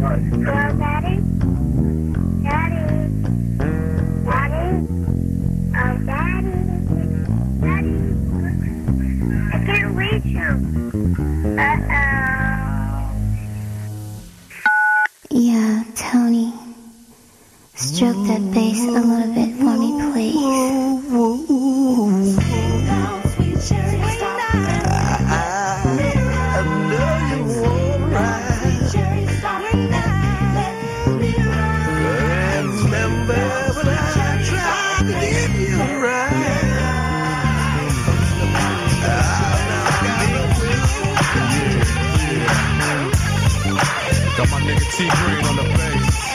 [0.00, 1.16] Hello, Daddy?
[2.42, 2.82] Daddy?
[4.24, 4.66] Daddy?
[5.78, 6.56] Oh, Daddy?
[7.60, 7.96] Daddy?
[9.52, 10.50] I can't reach you.
[11.60, 12.98] Uh-oh.
[15.30, 16.52] Yeah, Tony.
[17.76, 20.42] Stroke that bass a little bit for me, please.
[45.02, 46.32] T Green on the bass.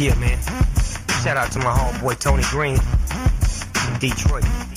[0.00, 0.38] Yeah, man.
[1.22, 2.80] Shout out to my homeboy Tony Green
[3.92, 4.71] in Detroit.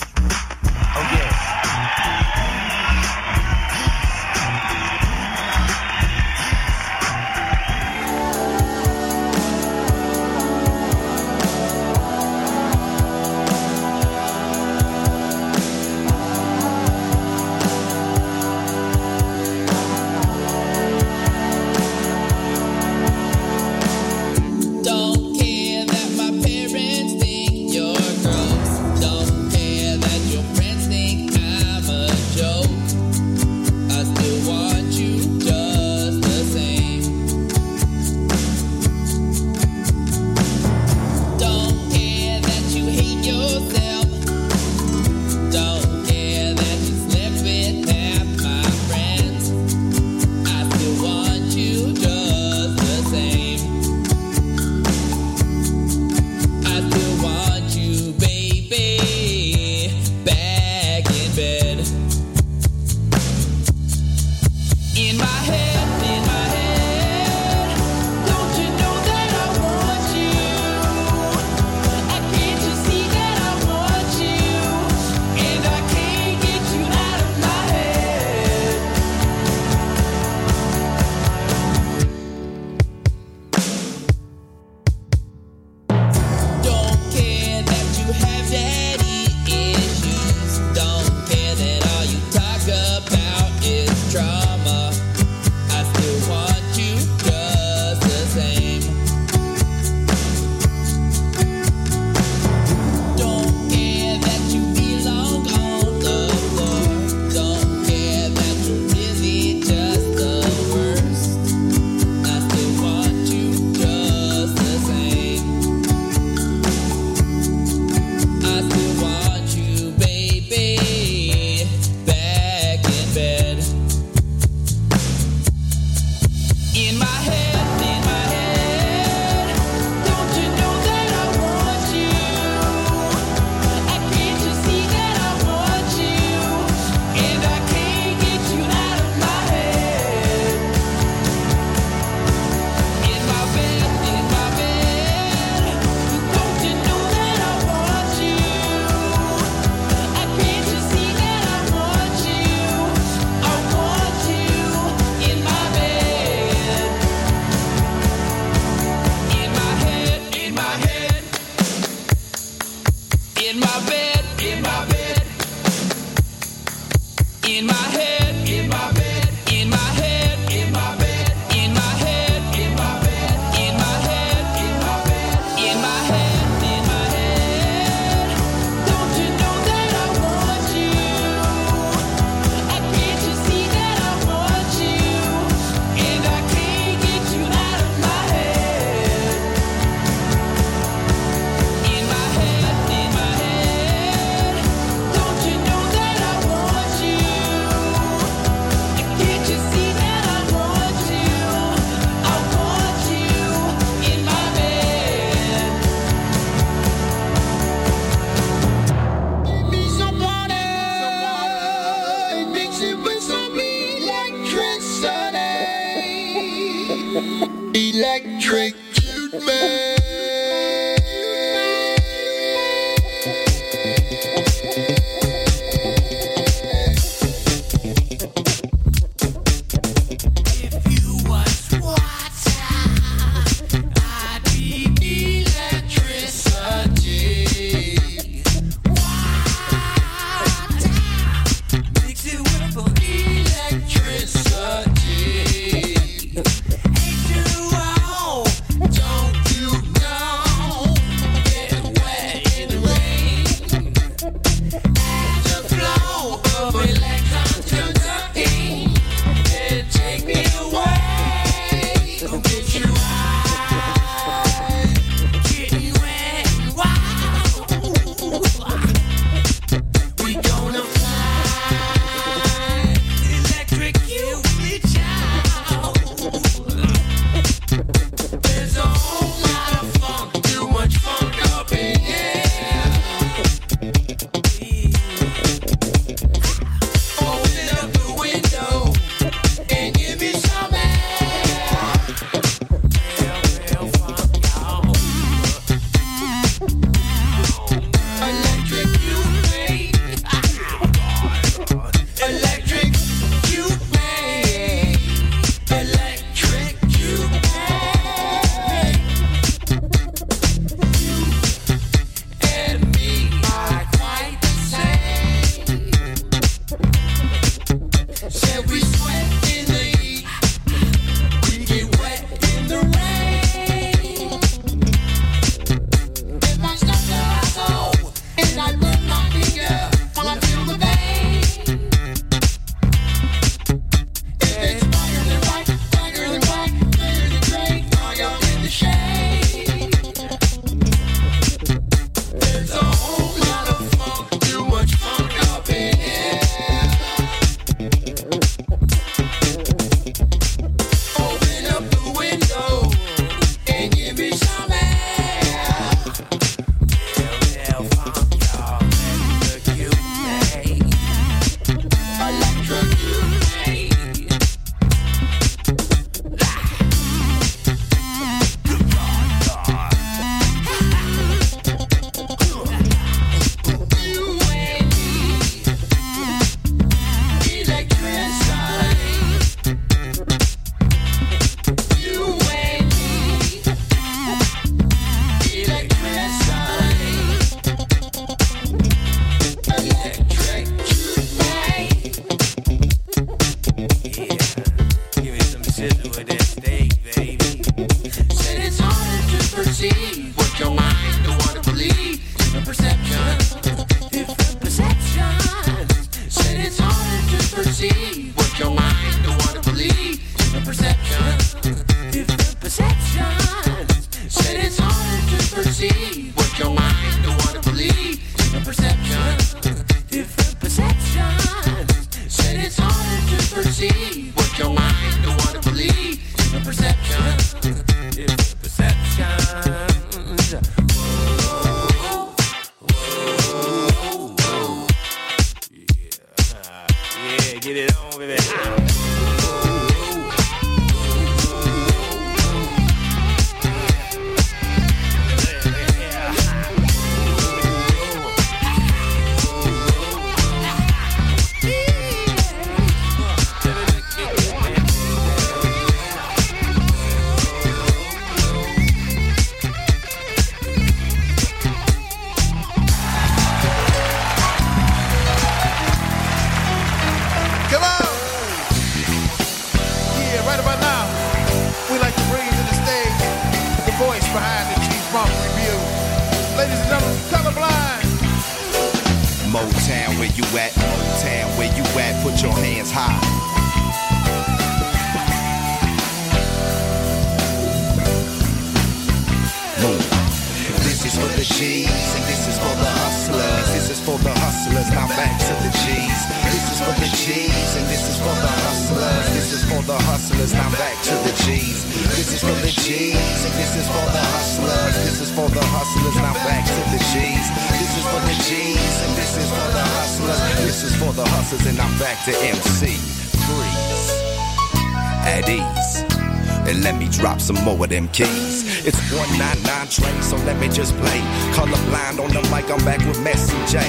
[517.25, 518.85] Drop some more of them keys.
[518.85, 521.17] It's 199 train, so let me just play.
[521.57, 523.81] Colorblind on the mic, I'm back with Messi J.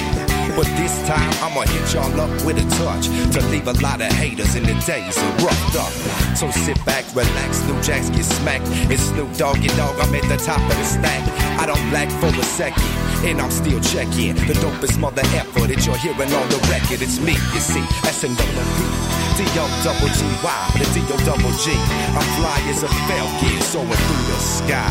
[0.57, 3.05] But this time I'ma hit y'all up with a touch
[3.37, 5.93] to leave a lot of haters in the days and roughed up.
[6.35, 8.65] So sit back, relax, New Jacks get smacked.
[8.89, 11.21] It's Snoop Doggy Dogg, I'm at the top of the stack.
[11.61, 12.89] I don't black for a second,
[13.21, 17.05] and I'm still checking the dopest mother effort that you're hearing on the record.
[17.05, 18.33] It's me, you see, S and
[19.37, 21.69] D-O double G-Y, the D-O double G.
[21.69, 24.89] I'm fly as a falcon soaring through the sky.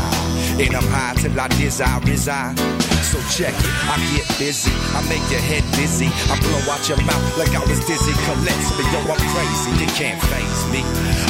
[0.63, 2.86] And I'm high till I desire reside.
[3.07, 6.11] So check it, I get busy, I make your head dizzy.
[6.27, 8.11] I blow out your mouth like I was dizzy.
[8.27, 10.83] Collects me, yo, I'm crazy, you can't phase me.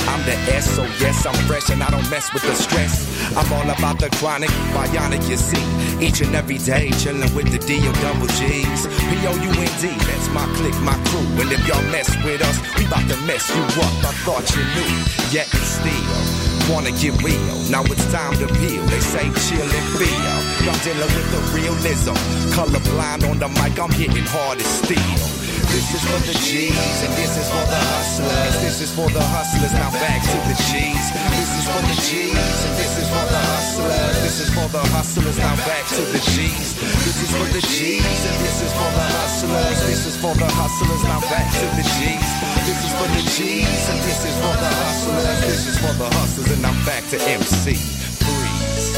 [0.09, 3.05] I'm the S, so yes, I'm fresh and I don't mess with the stress.
[3.37, 5.61] I'm all about the chronic, bionic, you see.
[6.01, 8.89] Each and every day, chillin' with the D-O double G's.
[8.97, 11.29] P-O-U-N-D, that's my clique, my crew.
[11.37, 13.93] And if y'all mess with us, we bout to mess you up.
[14.01, 14.91] I thought you knew,
[15.29, 17.57] yet it's still wanna get real.
[17.69, 18.83] Now it's time to peel.
[18.87, 20.37] They say chill and feel.
[20.67, 22.15] I'm dealing with the realism.
[22.55, 25.37] Colorblind on the mic, I'm hitting hard as steel.
[25.67, 28.55] This is for the G's and this is for the hustlers.
[28.63, 29.73] This is for the hustlers.
[29.73, 31.05] Now back to the G's.
[31.35, 34.15] This is for the G's and this is for the hustlers.
[34.23, 35.37] This is for the hustlers.
[35.37, 36.71] Now back to the G's.
[37.03, 39.77] This is for the G's and this is for the hustlers.
[39.85, 41.03] This is for the hustlers.
[41.03, 42.56] Now back to the G's.
[42.67, 45.39] This is for the G's and this is for the hustlers.
[45.39, 47.75] This is for the hustlers and I'm back to MC.
[47.75, 48.97] Freeze.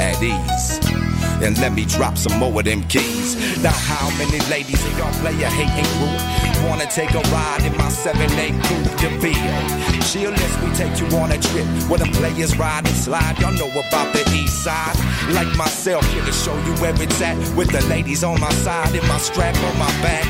[0.00, 1.09] At ease.
[1.42, 3.36] And let me drop some more of them keys.
[3.62, 6.68] Now, how many ladies in y'all play a hating group?
[6.68, 10.00] Wanna take a ride in my 7-8 coupe de ville?
[10.04, 13.38] Chill, let's we take you on a trip where the players ride and slide.
[13.38, 14.96] Y'all know about the east side.
[15.32, 17.36] Like myself, here to show you where it's at.
[17.56, 20.26] With the ladies on my side and my strap on my back.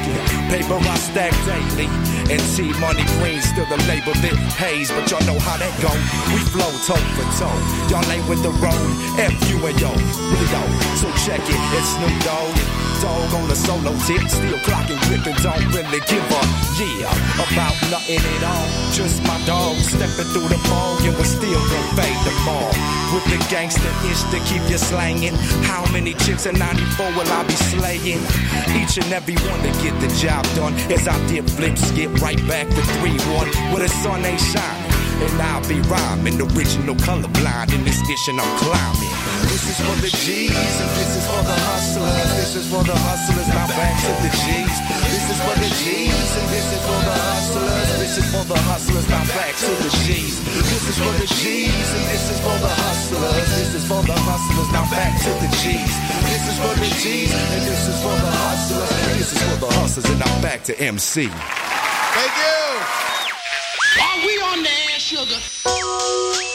[0.50, 2.19] Paper I stack daily.
[2.30, 5.90] And T Money Green still the label that haze, but y'all know how that go.
[6.30, 7.58] We flow toe for toe.
[7.90, 8.86] Y'all ain't with the road.
[9.18, 10.62] F you and yo, really yo.
[10.94, 12.89] So check it, it's Snoop Dogg.
[13.00, 16.44] Dog on a solo tip, still clocking, gripping, don't really give up.
[16.78, 18.92] yeah about nothing at all.
[18.92, 22.72] Just my dog stepping through the fog, and we still gon' fade them all.
[23.12, 25.34] With the gangster ish to keep you slanging.
[25.64, 28.22] How many chicks in 94 will I be slaying?
[28.76, 30.74] Each and every one to get the job done.
[30.92, 34.89] As I dip flips, get right back to 3-1 where the sun ain't shining.
[35.20, 37.72] And I'll be rhyming, original colorblind.
[37.74, 39.12] In this dish and I'm climbing.
[39.52, 42.30] This is for the G's and this is for the hustlers.
[42.40, 44.76] This is for the hustlers, now back to the G's.
[45.12, 47.88] This is for the G's and this is for the hustlers.
[48.00, 50.40] This is for the hustlers, now back to the G's.
[50.40, 53.48] This is for the G's and this is for the hustlers.
[53.60, 55.94] This is for the hustlers, now back to the G's.
[56.32, 58.88] This is for the G's and this is for the hustlers.
[59.20, 61.28] This is for the hustlers and now back to MC.
[61.28, 62.60] Thank you.
[64.00, 64.79] Are we on the air,
[65.10, 66.49] sugar?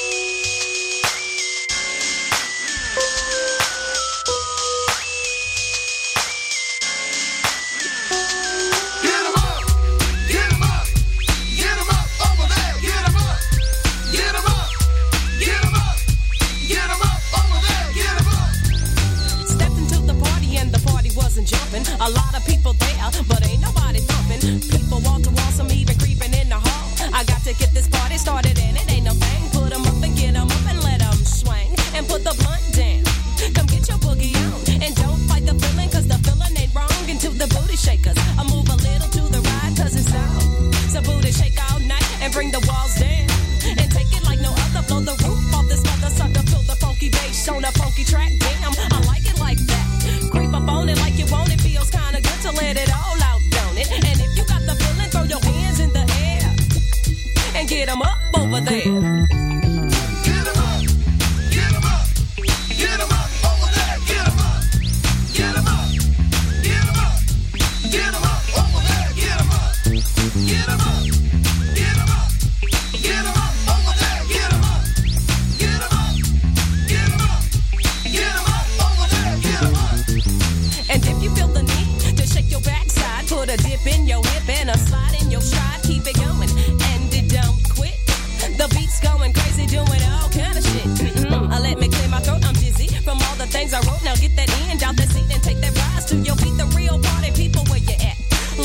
[96.76, 98.18] Real party people, where you at?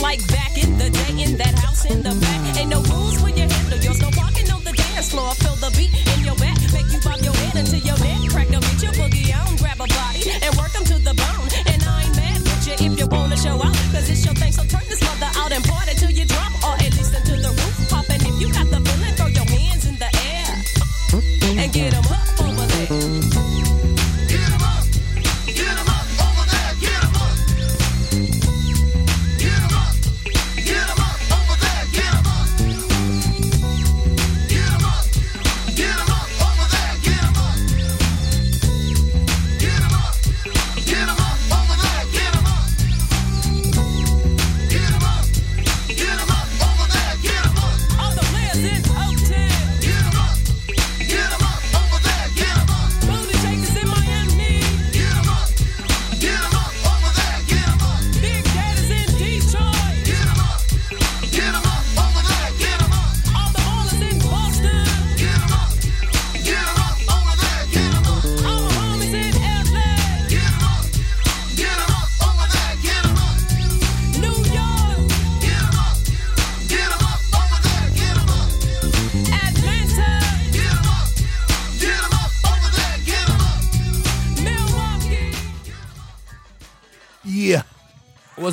[0.02, 2.58] Like back in the day, in that house in the back.
[2.58, 4.00] Ain't no rules when you handle yours.
[4.00, 5.34] No walking on the dance floor.
[5.34, 5.99] Feel the beat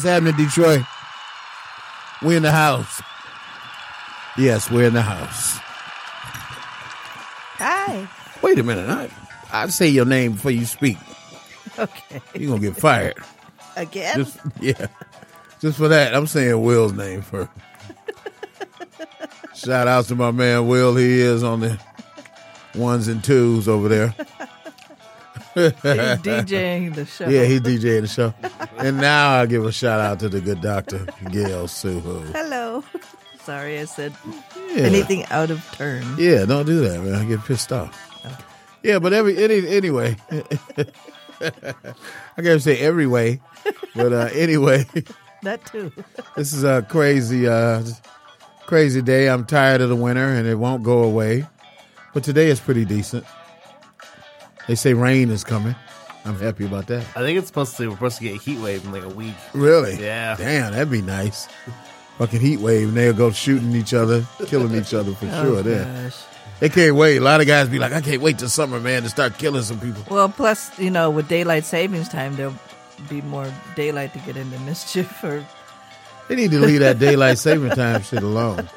[0.07, 0.83] happening, Detroit?
[2.23, 3.01] We in the house.
[4.37, 5.59] Yes, we're in the house.
[7.59, 8.07] Hi.
[8.41, 8.89] Wait a minute.
[8.89, 9.09] I
[9.51, 10.97] I say your name before you speak.
[11.77, 12.21] Okay.
[12.35, 13.17] You're gonna get fired.
[13.75, 14.17] Again?
[14.17, 14.87] Just yeah.
[15.59, 16.15] Just for that.
[16.15, 17.49] I'm saying Will's name first.
[19.55, 20.95] Shout out to my man Will.
[20.95, 21.79] He is on the
[22.75, 24.15] ones and twos over there.
[25.57, 25.71] He's
[26.21, 27.27] DJing the show.
[27.27, 28.33] Yeah, he DJing the show.
[28.77, 32.23] And now I'll give a shout out to the good doctor, Gail Suho.
[32.33, 32.83] Hello.
[33.43, 34.13] Sorry, I said
[34.75, 34.83] Yeah.
[34.83, 36.03] anything out of turn.
[36.19, 37.15] Yeah, don't do that, man.
[37.15, 37.97] I get pissed off.
[38.83, 40.15] Yeah, but every any, anyway,
[41.41, 43.39] I gotta say every way,
[43.95, 44.85] but uh, anyway,
[45.43, 45.91] That too.
[46.35, 47.83] this is a crazy, uh,
[48.65, 49.29] crazy day.
[49.29, 51.45] I'm tired of the winter, and it won't go away.
[52.13, 53.25] But today is pretty decent.
[54.67, 55.75] They say rain is coming.
[56.25, 57.05] I'm happy about that.
[57.15, 57.87] I think it's supposed to.
[57.87, 59.35] We're supposed to get a heat wave in like a week.
[59.53, 59.95] Really?
[60.01, 60.35] Yeah.
[60.37, 61.47] Damn, that'd be nice.
[62.17, 65.63] Fucking heat wave, and they'll go shooting each other, killing each other for Oh, sure.
[65.63, 66.15] Gosh.
[66.59, 67.17] they can't wait.
[67.17, 69.61] A lot of guys be like, I can't wait till summer, man, to start killing
[69.61, 70.03] some people.
[70.09, 72.55] Well, plus, you know, with daylight savings time, there'll
[73.07, 75.23] be more daylight to get into mischief.
[75.23, 75.45] Or
[76.27, 78.67] They need to leave that daylight saving time shit alone.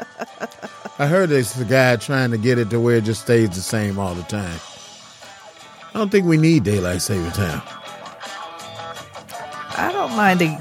[1.01, 3.63] I heard there's a guy trying to get it to where it just stays the
[3.63, 4.61] same all the time.
[5.93, 7.63] I don't think we need daylight saving time.
[9.77, 10.59] I don't mind it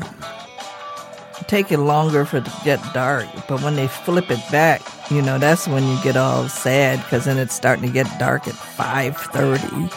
[1.47, 5.37] taking longer for it to get dark, but when they flip it back, you know,
[5.37, 9.17] that's when you get all sad because then it's starting to get dark at five
[9.17, 9.89] thirty.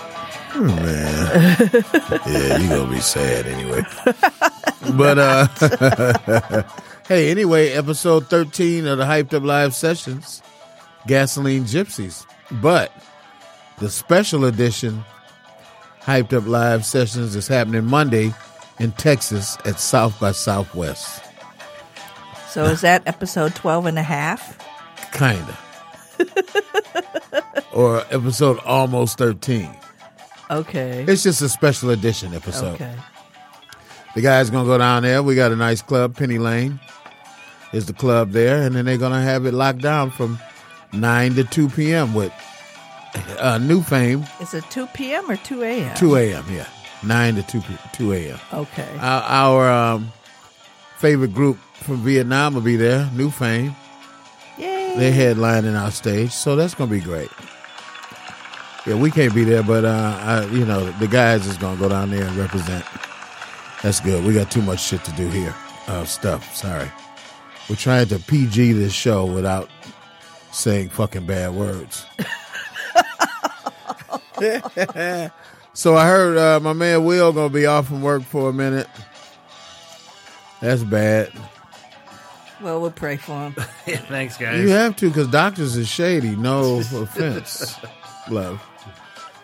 [0.51, 1.71] Hmm, man.
[2.27, 3.83] yeah, you're gonna be sad anyway.
[4.97, 6.63] but uh
[7.09, 10.43] hey, anyway, episode thirteen of the Hyped Up Live Sessions,
[11.07, 12.27] Gasoline Gypsies.
[12.51, 12.93] But
[13.79, 15.05] the special edition
[16.05, 18.35] Hyped Up Live Sessions is happening Monday
[18.79, 21.23] in Texas at South by Southwest.
[22.49, 24.59] So is that episode 12 and a half?
[25.13, 25.59] Kinda.
[27.73, 29.71] or episode almost thirteen.
[30.51, 31.05] Okay.
[31.09, 32.75] It's just a special edition episode.
[32.75, 32.95] Okay.
[34.15, 35.23] The guys gonna go down there.
[35.23, 36.79] We got a nice club, Penny Lane
[37.73, 40.39] is the club there, and then they're gonna have it locked down from
[40.93, 42.15] nine to two p.m.
[42.15, 42.33] with
[43.39, 45.31] uh, New Fame, Is it 2 p.m.
[45.31, 45.97] or 2 a.m.?
[45.97, 46.45] two a.m.
[46.51, 46.67] Yeah,
[47.03, 48.39] nine to two p- two a.m.
[48.53, 48.89] Okay.
[48.99, 50.13] Our, our um,
[50.99, 53.75] favorite group from Vietnam will be there, New Fame.
[54.59, 54.95] Yay.
[54.97, 57.31] They're headlining our stage, so that's gonna be great.
[58.87, 61.89] Yeah, we can't be there, but uh, I, you know, the guys is gonna go
[61.89, 62.85] down there and represent.
[63.83, 64.25] That's good.
[64.25, 65.55] We got too much shit to do here.
[65.89, 66.55] Uh, stuff.
[66.55, 66.89] Sorry.
[67.69, 69.69] We're trying to PG this show without
[70.53, 72.05] saying fucking bad words.
[75.75, 78.89] so I heard uh, my man Will gonna be off from work for a minute.
[80.61, 81.33] That's bad.
[82.61, 83.53] Well, we'll pray for him.
[83.87, 84.61] Thanks, guys.
[84.61, 86.37] You have to because doctors is shady.
[86.37, 87.77] No offense,
[88.31, 88.63] love.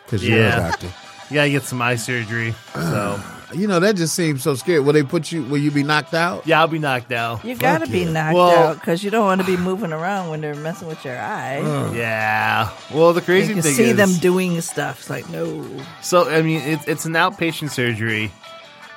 [0.05, 0.87] Because you're a doctor.
[1.29, 2.55] You gotta get some eye surgery.
[2.75, 3.21] So
[3.55, 4.81] You know that just seems so scary.
[4.81, 5.43] Will they put you?
[5.45, 6.47] Will you be knocked out?
[6.47, 7.45] yeah, I'll be knocked out.
[7.45, 8.11] You got to be yeah.
[8.11, 11.03] knocked Well- out because you don't want to be moving around when they're messing with
[11.05, 11.61] your eye.
[11.95, 12.71] Yeah.
[12.93, 14.99] Well, the you crazy can thing see is, them doing stuff.
[15.01, 15.67] It's like, no.
[16.03, 18.31] So I mean, it's it's an outpatient surgery,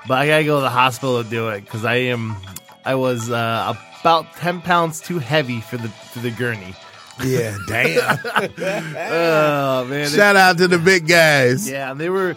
[0.08, 2.36] but I gotta go to the hospital to do it because I am
[2.84, 6.76] I was uh, about ten pounds too heavy for the for the gurney.
[7.24, 8.18] Yeah, damn.
[8.98, 10.10] Oh man!
[10.10, 11.70] Shout out to the big guys.
[11.70, 12.36] Yeah, and they were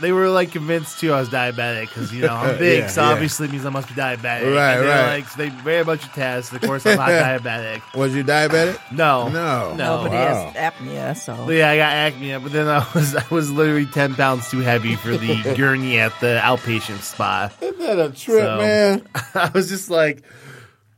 [0.00, 3.02] they were like convinced too I was diabetic because you know I'm big, Yeah, so
[3.02, 3.08] yeah.
[3.10, 4.22] obviously it means I must be diabetic.
[4.54, 5.16] Right, and they're right.
[5.16, 6.52] Like so they ran a bunch of tests.
[6.52, 7.82] Of course, I'm not diabetic.
[7.96, 8.78] Was you diabetic?
[8.92, 9.74] No, No.
[9.74, 9.96] no.
[9.96, 10.50] Nobody wow.
[10.50, 11.44] has apnea, so.
[11.46, 14.60] But yeah, I got acne, but then I was I was literally ten pounds too
[14.60, 17.52] heavy for the gurney at the outpatient spot.
[17.60, 19.08] Isn't that a trip, So- man?
[19.34, 20.22] I was just like,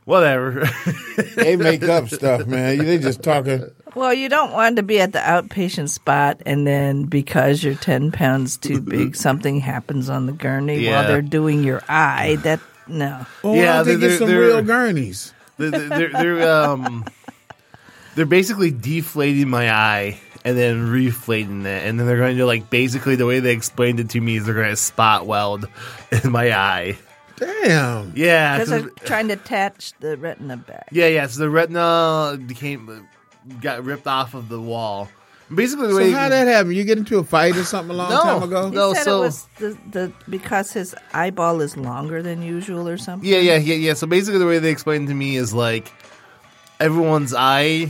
[0.05, 0.69] whatever.
[1.35, 2.77] They make up stuff, man.
[2.79, 3.63] They just talking.
[3.95, 8.11] Well, you don't want to be at the outpatient spot and then because you're 10
[8.13, 10.99] pounds too big, something happens on the gurney Yeah.
[11.01, 12.37] while they're doing your eye.
[12.43, 13.25] That, no.
[13.43, 15.33] Well, Yeah, they get some they're- real gurneys?
[15.57, 17.05] they're, they're, they're um
[18.15, 22.69] they're basically deflating my eye and then reflating it, and then they're going to like
[22.69, 25.67] basically the way they explained it to me is they're going to spot weld
[26.23, 26.97] in my eye.
[27.41, 28.13] Damn.
[28.15, 30.87] Yeah, Because 'cause- they're trying to attach the retina back.
[30.91, 31.25] yeah, yeah.
[31.27, 33.07] So the retina became
[33.59, 35.09] got ripped off of the wall.
[35.53, 36.71] Basically, the So way how that happen?
[36.71, 38.21] You get into a fight or something a long No.
[38.21, 38.69] time ago?
[38.69, 42.87] He No, said so- it was the, the because his eyeball is longer than usual
[42.87, 43.27] or something.
[43.27, 43.93] Yeah, yeah, yeah, yeah.
[43.95, 45.91] So basically, the way they explained to me is like
[46.79, 47.89] everyone's eye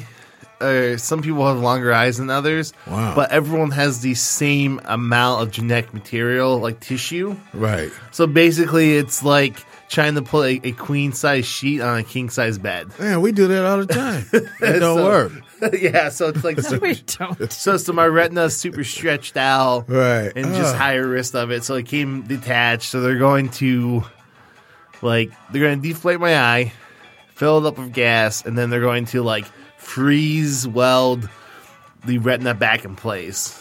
[0.62, 2.74] uh, some people have longer eyes than others.
[2.88, 3.16] Wow.
[3.16, 7.36] But everyone has the same amount of genetic material, like tissue.
[7.54, 7.92] Right.
[8.12, 12.30] So basically, it's like trying to put a, a queen size sheet on a king
[12.30, 12.88] size bed.
[12.98, 14.26] Man, we do that all the time.
[14.34, 15.32] It don't So- work.
[15.80, 17.52] yeah, so it's like we don't.
[17.54, 20.32] so so my retina's super stretched out, Right.
[20.36, 20.78] and just Ah.
[20.78, 21.64] higher risk of it.
[21.64, 22.90] So it came detached.
[22.90, 24.04] So they're going to
[25.04, 26.74] like they're going to deflate my eye,
[27.36, 29.46] fill it up with gas, and then they're going to like
[29.82, 31.30] freeze weld
[32.06, 33.58] the retina back in place.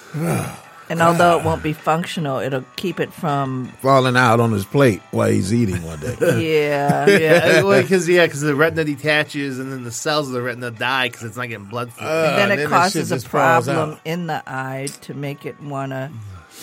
[0.88, 3.68] And although it won't be functional, it'll keep it from.
[3.80, 6.16] Falling out on his plate while he's eating one day.
[6.20, 7.06] Yeah.
[7.06, 11.09] yeah, because yeah, because the retina detaches, and then the cells of the retina die
[11.09, 12.06] because it's not getting blood flow.
[12.09, 14.00] Uh, And then it then that causes shit a just falls problem out.
[14.04, 16.11] in the eye to make it want to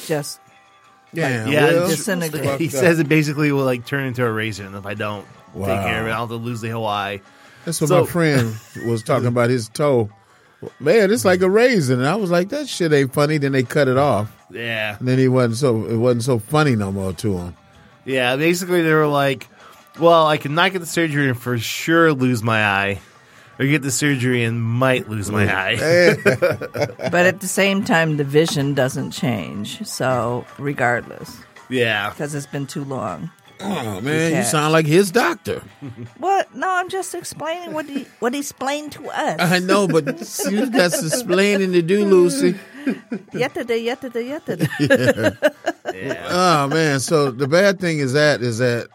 [0.08, 0.42] just.
[1.14, 2.60] Yeah, yeah, Will, disintegrate.
[2.60, 5.68] He says it basically will like turn into a razor, and if I don't Wow.
[5.68, 7.22] take care of it, I'll have to lose the whole eye.
[7.68, 10.10] That's what So- my friend was talking about his toe.
[10.80, 12.00] Man, it's like a raisin.
[12.00, 13.38] And I was like, that shit ain't funny.
[13.40, 14.32] Then they cut it off.
[14.50, 17.56] Yeah, And then he wasn't so it wasn't so funny no more to him.
[18.06, 18.38] yeah.
[18.38, 19.50] Basically, they were like,
[20.00, 23.02] "Well, I can not get the surgery and for sure lose my eye,
[23.60, 25.76] or get the surgery and might lose my eye."
[27.12, 29.86] But at the same time, the vision doesn't change.
[29.86, 31.38] So, regardless,
[31.70, 33.30] yeah, because it's been too long.
[33.60, 35.62] Oh man, you sound like his doctor.
[36.20, 36.54] What?
[36.56, 39.40] No, I'm just explaining what he what he explained to us.
[39.40, 40.06] I know, but
[40.52, 42.56] you got some explaining to do, Lucy.
[43.34, 44.68] yesterday, yesterday, yesterday.
[46.30, 48.88] Oh man, so the bad thing is that is that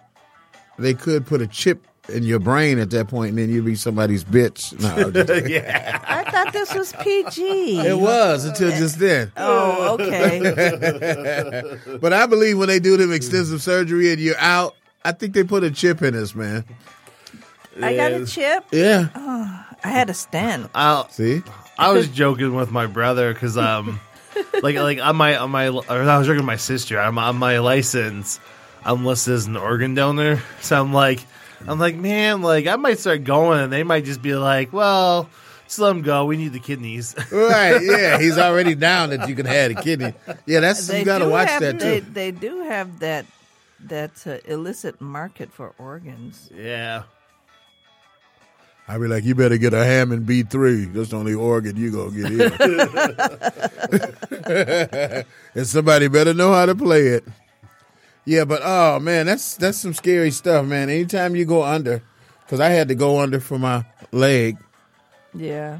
[0.78, 3.74] they could put a chip in your brain at that point, and then you'd be
[3.76, 4.78] somebody's bitch.
[4.80, 5.52] No, I'm just kidding.
[5.52, 6.00] yeah.
[6.06, 7.78] I thought this was PG.
[7.80, 9.30] it was until just then.
[9.36, 11.78] Oh, okay.
[12.00, 15.44] But I believe when they do them extensive surgery and you're out, I think they
[15.44, 16.64] put a chip in us, man.
[17.80, 18.64] I got a chip.
[18.72, 19.08] Yeah.
[19.14, 20.70] I had a stent.
[20.74, 21.42] I'll, See,
[21.78, 23.98] I was joking with my brother because um,
[24.62, 27.00] like like on my on my or I was joking with my sister.
[27.00, 28.38] I'm on my license.
[28.84, 31.24] I'm listed as an organ donor, so I'm like,
[31.68, 35.28] I'm like, man, like I might start going, and they might just be like, well,
[35.64, 36.26] just let them go.
[36.26, 37.14] We need the kidneys.
[37.32, 37.80] right?
[37.82, 40.14] Yeah, he's already down that you can have a kidney.
[40.46, 42.06] Yeah, that's They you got to watch have, that they, too.
[42.10, 43.26] They do have that
[43.84, 46.50] that uh, illicit market for organs.
[46.54, 47.02] yeah,
[48.86, 50.84] I'd be like, you better get a Hammond B three.
[50.86, 52.52] That's the only organ you gonna get in.
[55.54, 57.24] and somebody better know how to play it.
[58.24, 60.88] Yeah, but oh man, that's that's some scary stuff, man.
[60.88, 62.02] Anytime you go under,
[62.44, 64.58] because I had to go under for my leg
[65.34, 65.78] Yeah.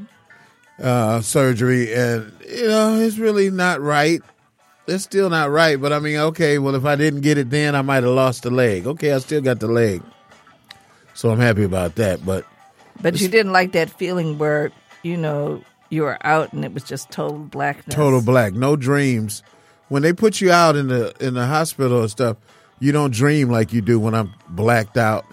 [0.81, 4.21] uh, surgery, and you know it's really not right.
[4.87, 7.75] It's still not right, but I mean, okay, well, if I didn't get it then,
[7.75, 8.85] I might have lost the leg.
[8.85, 10.01] Okay, I still got the leg,
[11.13, 12.25] so I'm happy about that.
[12.25, 12.45] But
[13.01, 16.83] But you didn't like that feeling where, you know, you were out and it was
[16.83, 17.95] just total blackness.
[17.95, 19.41] total black, no dreams.
[19.89, 22.37] When they put you out in the in the hospital and stuff,
[22.79, 25.25] you don't dream like you do when I'm blacked out.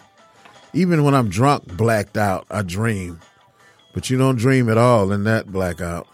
[0.72, 3.20] Even when I'm drunk, blacked out, I dream,
[3.92, 6.06] but you don't dream at all in that blackout.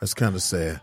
[0.00, 0.80] That's kind of sad,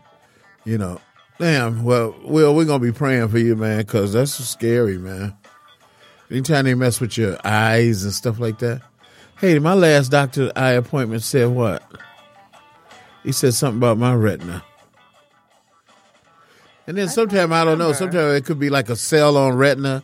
[0.65, 0.99] you know.
[1.39, 1.83] Damn.
[1.83, 5.35] Well, Will, we're gonna be praying for you, man, because that's scary, man.
[6.29, 8.81] Anytime they mess with your eyes and stuff like that.
[9.37, 11.83] Hey, my last doctor eye appointment said what?
[13.23, 14.63] He said something about my retina.
[16.87, 17.93] And then sometimes I don't know.
[17.93, 20.03] Sometimes it could be like a sell on retina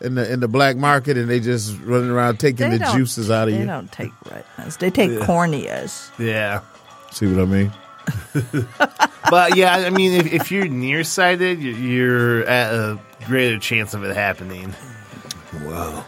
[0.00, 2.96] in the in the black market, and they just running around taking They the don't-
[2.96, 3.58] juices out of you.
[3.58, 3.66] they you.
[3.70, 4.76] don't take retinas.
[4.78, 6.10] They take corneas.
[6.18, 6.60] yeah.
[7.10, 7.72] See what I mean?
[9.30, 14.04] But yeah, I mean, if, if you're nearsighted, you're, you're at a greater chance of
[14.04, 14.74] it happening.
[15.64, 16.04] Wow.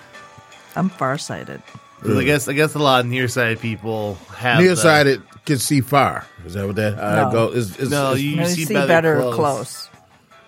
[0.76, 1.62] I'm farsighted.
[2.02, 5.80] 'Cause I guess I guess a lot of nearsighted people have the- Nearsighted can see
[5.80, 6.26] far.
[6.44, 7.28] Is that what that how No.
[7.28, 7.56] it goes?
[7.56, 9.88] Is, is, No, is- you, No, see, better, close.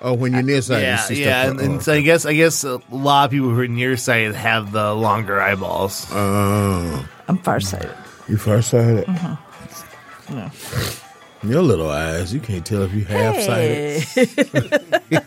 [0.00, 2.80] Oh, when you're nearsighted, Yeah, you yeah, and, and so I guess I guess a
[2.90, 6.06] lot of people who are nearsighted have the longer eyeballs.
[6.10, 7.94] oh, I'm farsighted.
[8.28, 9.06] you farsighted.
[9.06, 10.36] Mm-hmm.
[10.36, 10.50] No.
[11.42, 14.02] Your little eyes, you can't tell if you half sighted.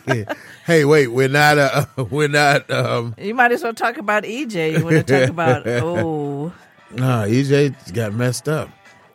[0.06, 0.26] Hey.
[0.66, 1.56] hey, wait, we're not.
[1.56, 2.70] Uh, we're not.
[2.70, 4.78] Um, you might as well talk about EJ.
[4.78, 6.52] You want to talk about, oh,
[6.90, 8.68] no, EJ got messed up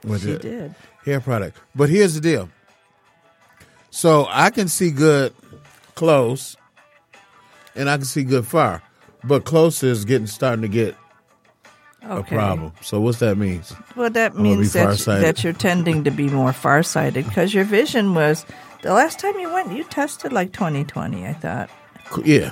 [0.03, 0.73] with she did.
[1.03, 1.57] hair product.
[1.75, 2.49] But here's the deal.
[3.91, 5.33] So I can see good
[5.95, 6.55] close,
[7.75, 8.81] and I can see good far,
[9.23, 10.95] but close is getting starting to get
[12.03, 12.71] a problem.
[12.81, 13.63] So what's that mean?
[13.95, 15.23] Well, that I'm means that, farsighted.
[15.23, 18.45] that you're tending to be more farsighted because your vision was,
[18.81, 21.69] the last time you went, you tested like 2020, I thought.
[22.23, 22.51] Yeah,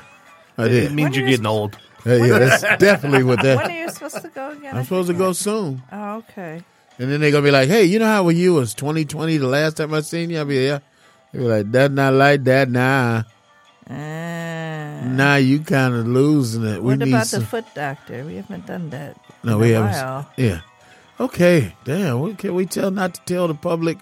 [0.58, 0.74] I did.
[0.74, 0.92] It did.
[0.94, 1.78] means When you're is- getting old.
[2.06, 3.56] Yeah, yeah, that's definitely what that.
[3.58, 4.76] When are you supposed to go again?
[4.76, 5.82] I'm supposed to go soon.
[5.90, 6.62] Oh, okay.
[7.00, 9.78] And then they're gonna be like, "Hey, you know how you was 2020 the last
[9.78, 10.80] time I seen you?" I'll be yeah.
[11.34, 13.24] Be like, "That's not like that, nah,
[13.90, 15.36] nah.
[15.36, 16.82] You kind of losing it.
[16.84, 18.24] We what about some." the foot doctor?
[18.24, 19.18] We haven't done that.
[19.44, 19.92] no, we haven't.
[19.92, 20.30] while.
[20.38, 20.62] Yeah.
[21.20, 21.76] Okay.
[21.84, 22.20] Damn.
[22.20, 23.98] What can we tell not to tell the public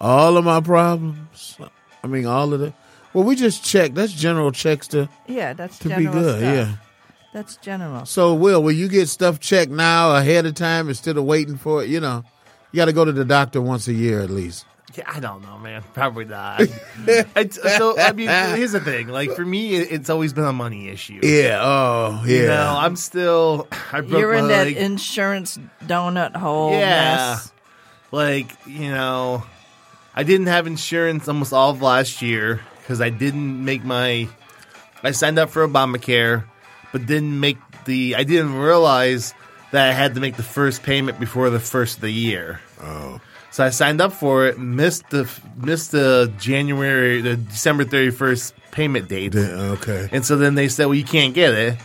[0.00, 1.56] all of my problems?
[2.02, 2.72] I mean, all of the.
[3.12, 3.94] Well, we just check.
[3.94, 6.38] That's general checks to Yeah, that's to be good.
[6.38, 6.42] stuff.
[6.42, 6.72] Yeah.
[7.32, 8.06] That's general.
[8.06, 11.82] So, Will, will you get stuff checked now ahead of time instead of waiting for
[11.82, 11.88] it?
[11.88, 12.24] You know,
[12.72, 14.64] you got to go to the doctor once a year at least.
[14.96, 15.82] Yeah, I don't know, man.
[15.94, 16.60] Probably not.
[17.06, 19.08] It's- so, I mean, here's the thing.
[19.08, 21.20] Like for me, it's always been a money issue.
[21.22, 21.60] Yeah.
[21.62, 22.36] Oh, yeah.
[22.40, 23.68] You know, I'm still.
[23.92, 24.76] I broke You're in that leg.
[24.76, 27.14] insurance donut hole Yeah.
[27.34, 27.52] mess.
[28.12, 29.44] Like, you know,
[30.14, 34.28] I didn't have insurance almost all of last year because I didn't make my.
[35.04, 36.44] I signed up for Obamacare,
[36.92, 38.16] but didn't make the.
[38.16, 39.32] I didn't realize
[39.70, 42.60] that I had to make the first payment before the first of the year.
[42.82, 43.20] Oh.
[43.52, 48.54] So I signed up for it, missed the missed the January, the December thirty first
[48.70, 49.34] payment date.
[49.34, 50.08] Okay.
[50.12, 51.76] And so then they said, well, you can't get it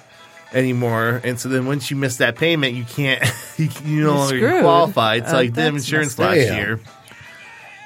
[0.54, 1.20] anymore.
[1.24, 3.20] And so then once you miss that payment, you can't,
[3.58, 4.62] you, you no You're longer screwed.
[4.62, 5.28] qualified.
[5.28, 6.58] So Uh, I didn't insurance last up.
[6.58, 6.80] year.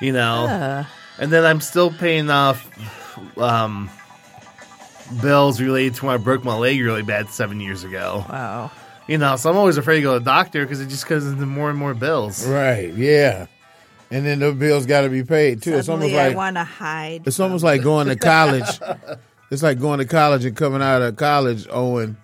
[0.02, 0.86] You know, Uh,
[1.18, 2.68] and then I'm still paying off
[3.38, 3.90] um,
[5.22, 8.26] bills related to when I broke my leg really bad seven years ago.
[8.30, 8.72] wow.
[9.08, 11.26] You know, so I'm always afraid to go to the doctor because it just goes
[11.26, 12.46] into more and more bills.
[12.46, 12.94] Right.
[12.94, 13.48] Yeah.
[14.12, 15.76] And then the bills got to be paid too.
[15.76, 17.22] it's almost Suddenly I like want to hide.
[17.26, 18.80] it's almost like going to college.
[19.52, 22.18] it's like going to college and coming out of college owing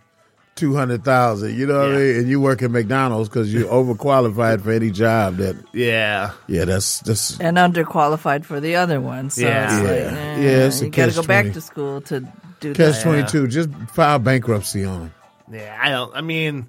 [0.55, 1.55] two hundred thousand.
[1.55, 2.15] You know what I mean?
[2.15, 5.37] And you work at McDonald's because you're overqualified for any job.
[5.37, 6.31] That Yeah.
[6.47, 9.29] yeah, that's that's and underqualified for the other one.
[9.29, 9.65] So Yeah.
[9.65, 10.19] it's like, Yeah.
[10.19, 12.21] eh, Yeah, it's you got to go back to school to
[12.61, 13.03] do catch that.
[13.03, 13.47] twenty two.
[13.47, 15.13] Just file bankruptcy on them.
[15.51, 16.15] Yeah, I don't.
[16.15, 16.65] I mean,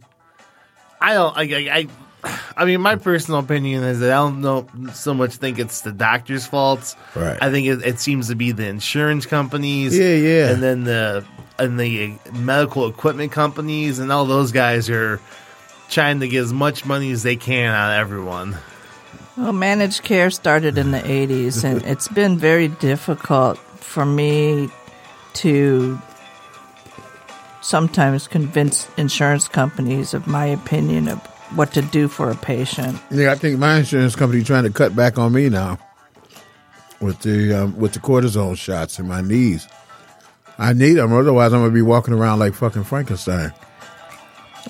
[1.00, 1.36] I don't.
[1.36, 1.86] I, I, I,
[2.56, 5.92] I mean, my personal opinion is that I don't know so much think it's the
[5.92, 6.96] doctor's fault.
[7.14, 7.38] Right.
[7.40, 9.96] I think it, it seems to be the insurance companies.
[9.96, 10.50] Yeah, yeah.
[10.50, 11.24] And then the
[11.58, 15.20] and the medical equipment companies and all those guys are
[15.88, 18.56] trying to get as much money as they can out of everyone.
[19.36, 24.70] Well, managed care started in the 80s, and it's been very difficult for me
[25.34, 26.00] to
[27.60, 31.20] sometimes convince insurance companies of my opinion of
[31.54, 32.98] what to do for a patient.
[33.10, 35.78] Yeah, I think my insurance company trying to cut back on me now
[37.00, 39.66] with the um, with the cortisone shots in my knees.
[40.58, 43.52] I need them, otherwise I'm gonna be walking around like fucking Frankenstein.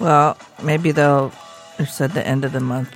[0.01, 1.33] Well, maybe they'll,
[1.79, 2.95] it's at the end of the month,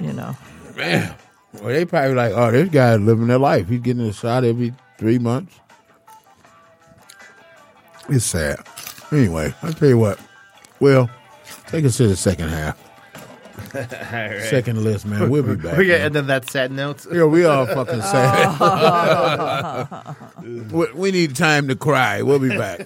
[0.00, 0.36] you know.
[0.76, 1.14] Man,
[1.54, 3.68] well they probably like, oh, this guy's living their life.
[3.68, 5.58] He's getting a shot every three months.
[8.08, 8.58] It's sad.
[9.10, 10.20] Anyway, I'll tell you what.
[10.78, 11.10] Well,
[11.68, 12.78] take us to the second half.
[13.74, 14.42] All right.
[14.42, 15.30] Second list, man.
[15.30, 15.76] We'll be back.
[15.78, 16.06] We got man.
[16.06, 17.06] and then that sad note.
[17.10, 18.56] Yeah, we all fucking sad.
[20.72, 22.22] we, we need time to cry.
[22.22, 22.84] We'll be back.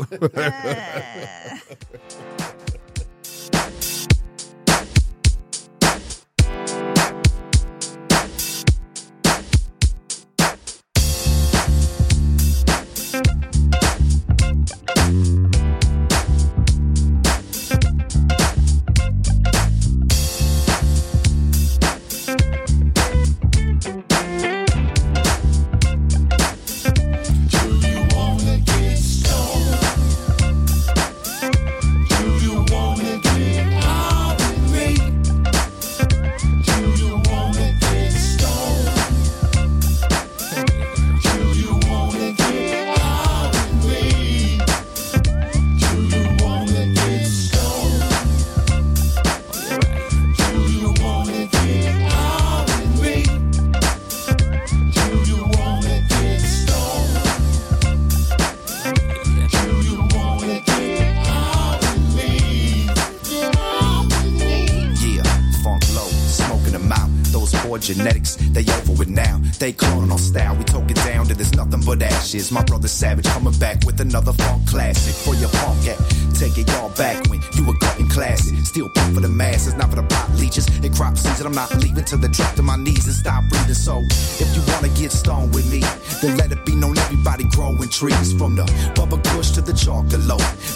[72.50, 76.02] My brother Savage coming back with another funk classic for your punk act.
[76.34, 78.68] Take it y'all back when you were cutting classes.
[78.68, 80.66] Still pump for the masses, not for the pot leeches.
[80.82, 83.74] In crop season, I'm not leaving till they drop to my knees and stop breathing.
[83.74, 84.02] So
[84.42, 85.80] if you wanna get stoned with me,
[86.22, 88.64] then let it be known everybody growing trees from the
[88.96, 90.20] bubba kush to the chocolate.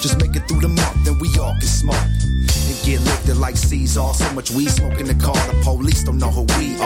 [0.01, 3.57] Just make it through the month, and we all can smoke and get lifted like
[3.57, 4.13] Caesar.
[4.15, 6.84] So much weed smoking the car, the police don't know who we are.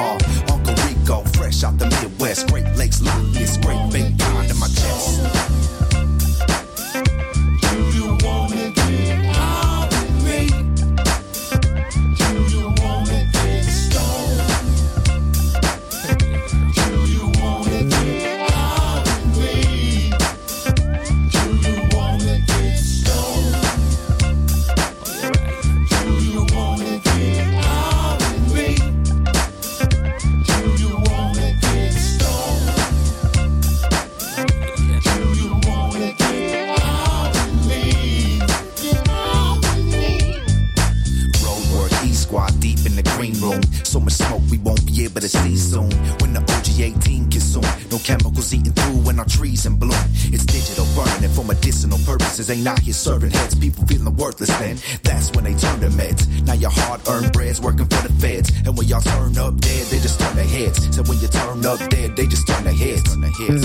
[45.18, 45.90] Able to see soon.
[46.20, 50.04] When the OG 18 consume, no chemicals eating through when our trees in bloom.
[50.32, 52.50] It's digital burning for medicinal purposes.
[52.50, 54.76] Ain't out here serving heads, people feeling worthless then.
[55.02, 56.26] That's when they turn to meds.
[56.46, 58.50] Now your hard earned bread's working for the feds.
[58.64, 60.94] And when y'all turn up dead, they just turn their heads.
[60.94, 63.02] So when you turn up dead, they just turn their heads.
[63.04, 63.62] Turn their heads.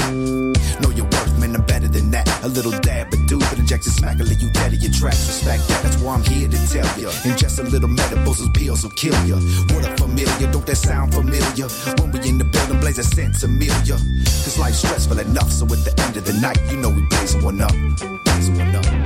[0.82, 2.28] Know your worth, man, I'm better than that.
[2.44, 5.28] A little dab, but do it, inject it, smack leave you dead in your tracks.
[5.28, 6.88] Respect that, that's why I'm here to tell.
[7.26, 9.36] And just a little medibles, those pills will kill you.
[9.74, 11.68] What a familiar, don't that sound familiar?
[12.00, 13.98] When we in the building, blaze a sense familiar.
[14.44, 17.44] Cause life's stressful enough, so at the end of the night, you know we blazing
[17.44, 17.72] one up.
[18.26, 19.03] Blazing one up.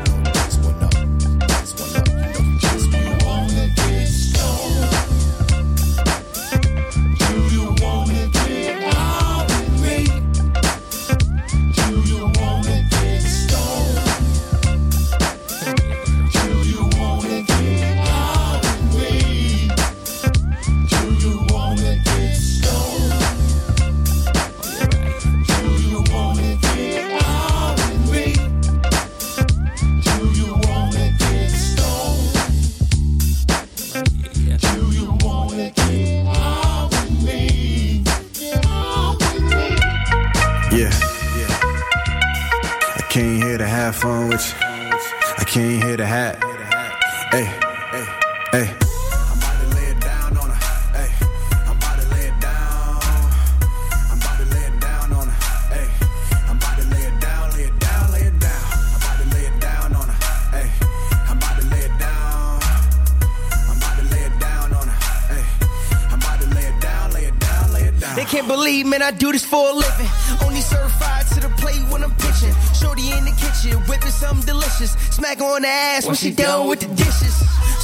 [68.38, 70.10] Can't believe, man, I do this for a living.
[70.46, 72.54] Only certified to the plate when I'm pitching.
[72.80, 74.92] Shorty in the kitchen, whipping something delicious.
[75.10, 77.34] Smack on the ass when she done with the dishes.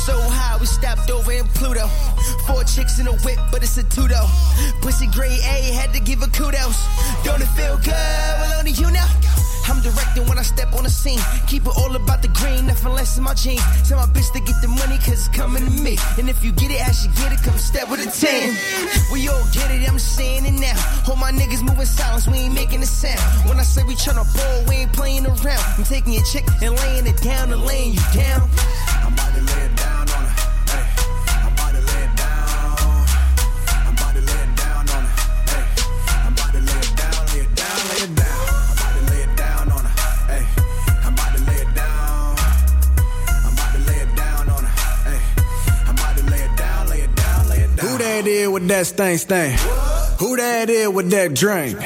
[0.05, 1.87] So high, we stopped over in Pluto.
[2.45, 4.29] Four chicks in a whip, but it's a two though.
[4.81, 6.77] Pussy grade A, had to give her kudos.
[7.23, 7.89] Don't it feel good?
[7.89, 9.09] Well, only you know.
[9.69, 11.19] I'm directing when I step on the scene.
[11.47, 13.63] Keep it all about the green, nothing less in my jeans.
[13.87, 15.97] Tell my bitch to get the money, cause it's coming to me.
[16.17, 19.11] And if you get it, I should get it, come step with a 10.
[19.11, 20.77] We all get it, I'm saying it now.
[21.07, 23.49] All my niggas moving silence, we ain't making a sound.
[23.49, 25.65] When I say we tryna ball, we ain't playing around.
[25.77, 28.49] I'm taking your chick and laying it down and laying you down.
[48.43, 49.57] Is with that stain stain?
[50.19, 51.79] Who that is with that drink?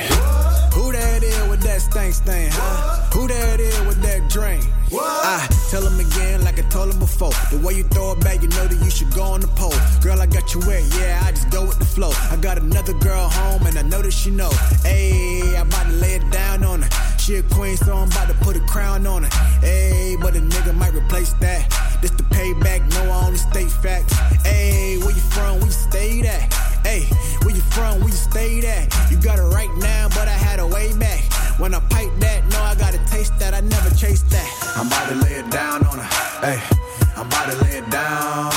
[0.74, 3.10] Who that is with that stank stain, huh?
[3.14, 4.64] Who that is with that drink?
[4.92, 7.32] I tell him again like I told him before.
[7.52, 9.74] The way you throw it back, you know that you should go on the pole.
[10.02, 12.12] Girl, I got you wet, yeah, I just go with the flow.
[12.32, 14.50] I got another girl home and I know that she know.
[14.86, 16.90] Ayy, I'm about to lay it down on her.
[17.28, 19.30] She a queen, so I'm about to put a crown on her.
[19.60, 21.68] Ayy, but a nigga might replace that.
[22.02, 24.14] This the payback, no, I only state facts.
[24.48, 25.60] Ayy, where you from?
[25.60, 26.50] You stayed at?
[26.86, 27.12] Ayy,
[27.44, 28.02] where you from?
[28.02, 29.12] You stayed at?
[29.12, 31.22] You got it right now, but I had a way back.
[31.60, 33.54] When I pipe that, no, I gotta taste that.
[33.54, 34.48] I never chased that.
[34.78, 36.10] I'm about to lay it down on her.
[36.48, 38.54] Ayy, I'm about to lay it down.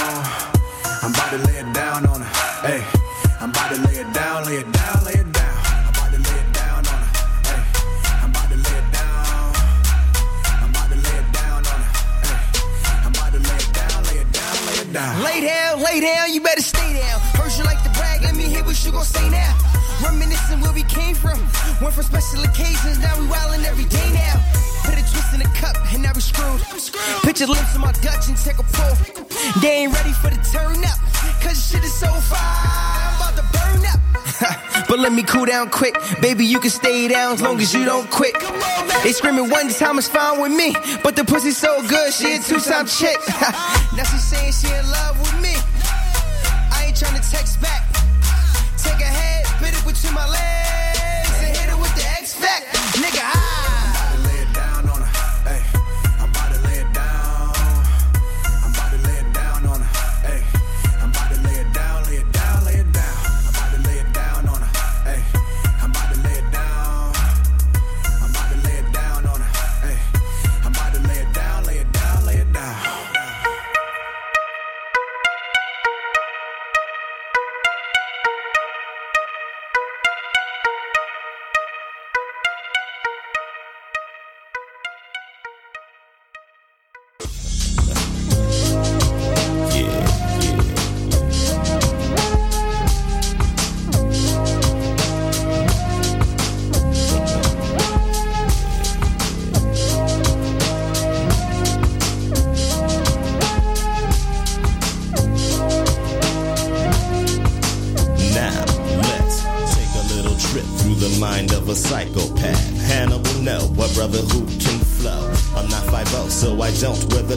[1.03, 2.50] I'm about to lay it down on her.
[15.25, 15.83] Lay down.
[15.83, 17.21] Lay down, you better stay down.
[17.37, 19.57] Heard you like to brag, let me hear what you gon' say now.
[20.03, 21.39] Reminiscing where we came from.
[21.81, 24.37] Went from special occasions, now we wildin' every day now.
[24.85, 26.61] Put a twist in a cup, and now we screwed.
[27.23, 28.95] Picture lips in my Dutch and take a pull.
[29.61, 30.99] They ain't ready for the turn up,
[31.41, 32.90] cause shit is so fire.
[34.89, 35.97] but let me cool down quick.
[36.21, 38.35] Baby, you can stay down as long as you don't quit.
[39.03, 40.75] They screaming one time is fine with me.
[41.03, 43.17] But the pussy so good, she a two-time chick.
[43.97, 45.55] now she saying she in love with me.
[46.73, 47.87] I ain't trying to text back.
[48.77, 50.50] Take a head, put it between my legs,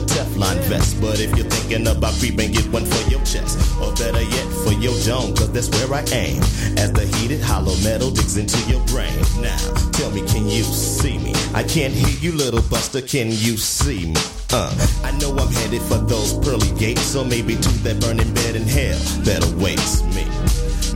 [0.04, 1.00] Teflon vest.
[1.00, 3.58] But if you're thinking about creeping, get one for your chest.
[3.80, 6.42] Or better yet, for your dome, cause that's where I aim.
[6.78, 9.14] As the heated hollow metal digs into your brain.
[9.40, 9.58] Now,
[9.92, 11.32] tell me, can you see me?
[11.54, 14.20] I can't hear you, little buster, can you see me?
[14.52, 14.70] Uh,
[15.02, 18.62] I know I'm headed for those pearly gates, or maybe to that burning bed in
[18.62, 20.24] hell that awaits me.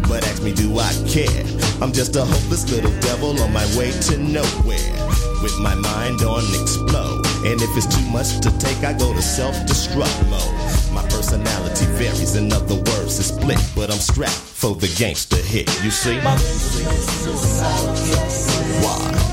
[0.08, 1.44] But ask me, do I care?
[1.82, 4.94] I'm just a hopeless little devil on my way to nowhere.
[5.42, 7.27] With my mind on explode.
[7.46, 10.92] And if it's too much to take, I go to self-destruct mode.
[10.92, 13.58] My personality varies, in other words, it's split.
[13.76, 15.68] But I'm strapped for the gangster hit.
[15.84, 16.18] You see?
[16.18, 16.36] Why?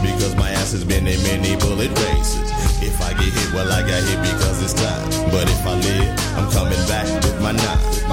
[0.01, 2.51] Because my ass has been in many bullet races.
[2.81, 5.09] If I get hit, well, I got hit because it's time.
[5.31, 8.03] But if I live, I'm coming back with my knife.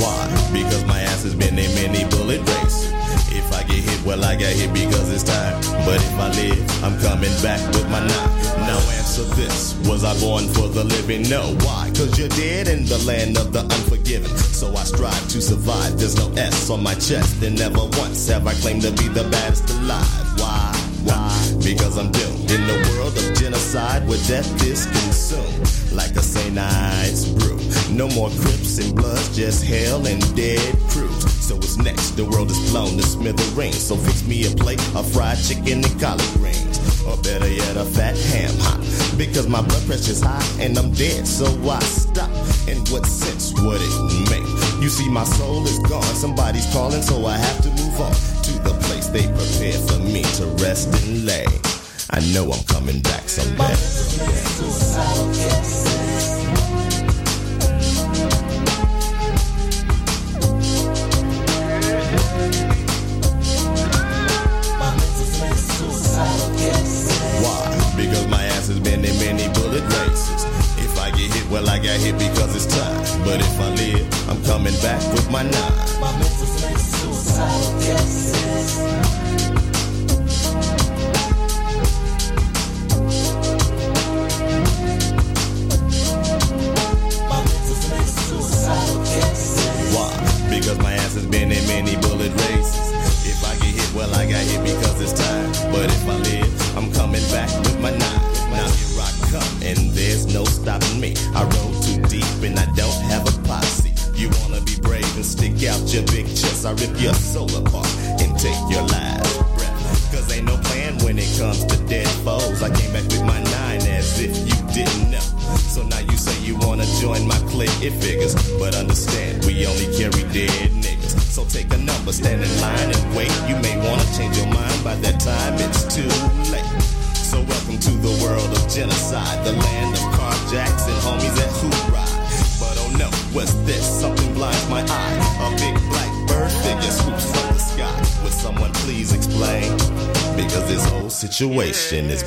[0.00, 0.28] Why?
[0.52, 2.92] Because my ass has been in many bullet races.
[3.32, 5.60] If I get well, I got hit because it's time.
[5.84, 8.58] But if I live, I'm coming back with my knife.
[8.58, 9.74] Now answer this.
[9.88, 11.28] Was I born for the living?
[11.28, 11.54] No.
[11.60, 11.90] Why?
[11.94, 14.36] Cause you're dead in the land of the unforgiven.
[14.36, 15.98] So I strive to survive.
[15.98, 17.42] There's no S on my chest.
[17.42, 20.40] And never once have I claimed to be the baddest alive.
[20.40, 20.72] Why?
[21.04, 21.52] Why?
[21.62, 26.56] Because I'm doomed in the world of genocide where death is consumed like a St.
[26.58, 27.71] Ides brew.
[27.92, 31.30] No more crips and bloods, just hell and dead crews.
[31.44, 32.12] So what's next?
[32.12, 33.82] The world is blown to smithereens.
[33.82, 36.80] So fix me a plate of fried chicken and collard greens.
[37.04, 38.80] Or better yet, a fat ham hot.
[39.18, 42.30] Because my blood pressure's high and I'm dead, so why stop?
[42.66, 44.82] In what sense would it make?
[44.82, 46.02] You see, my soul is gone.
[46.16, 50.22] Somebody's calling, so I have to move on to the place they prepared for me
[50.40, 51.44] to rest and lay.
[52.08, 53.76] I know I'm coming back someday.
[75.32, 75.91] My nine.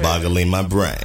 [0.06, 1.05] Boggling my brain.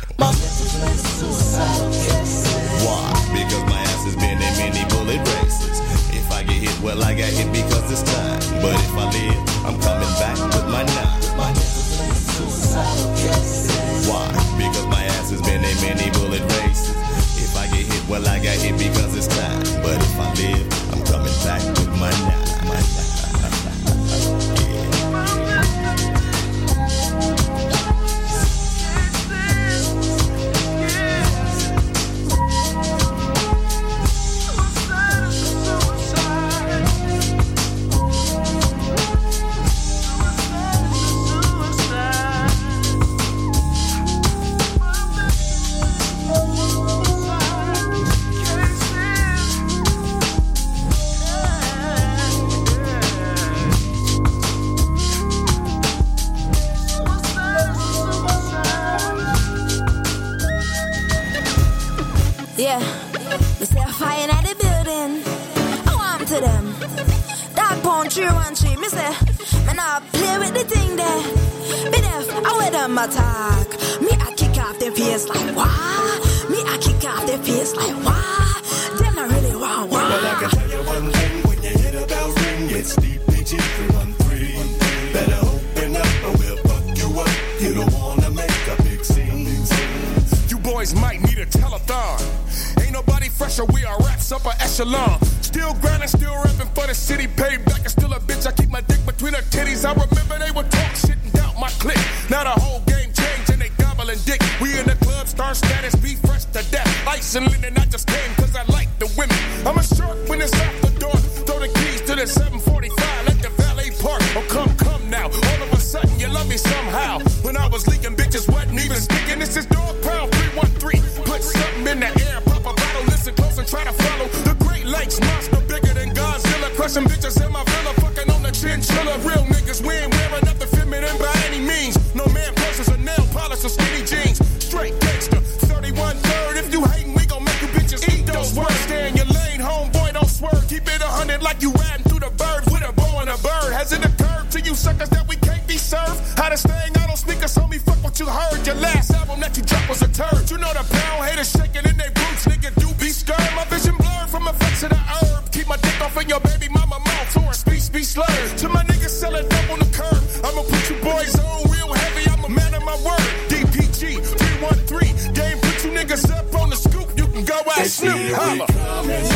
[141.42, 143.72] Like you riding through the birds with a bow and a bird.
[143.72, 146.20] Has it occurred to you suckers that we can't be served?
[146.38, 148.66] How to staying out on sneakers, me, fuck what you heard.
[148.66, 150.50] Your last album that you dropped was a turd.
[150.50, 153.52] You know the pound haters shaking in their boots, nigga, do be scared.
[153.56, 155.50] My vision blurred from effects of the herb.
[155.52, 158.58] Keep my dick off in your baby mama mouth, or speech be slurred.
[158.58, 162.28] To my niggas selling dope on the curb, I'ma put you boys on real heavy.
[162.30, 163.26] I'm a man of my word.
[163.48, 167.08] DPG 313, game put you niggas up on the scoop.
[167.16, 168.18] You can go ask Snoop.
[168.34, 169.29] Holla.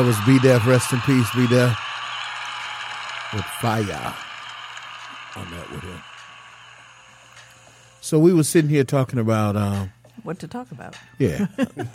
[0.00, 0.66] That was B Def.
[0.66, 1.78] Rest in peace, Be Def.
[3.34, 4.14] With fire
[5.36, 6.00] on that with him.
[8.00, 9.92] So we were sitting here talking about, um,
[10.22, 10.96] What to talk about?
[11.18, 11.48] yeah.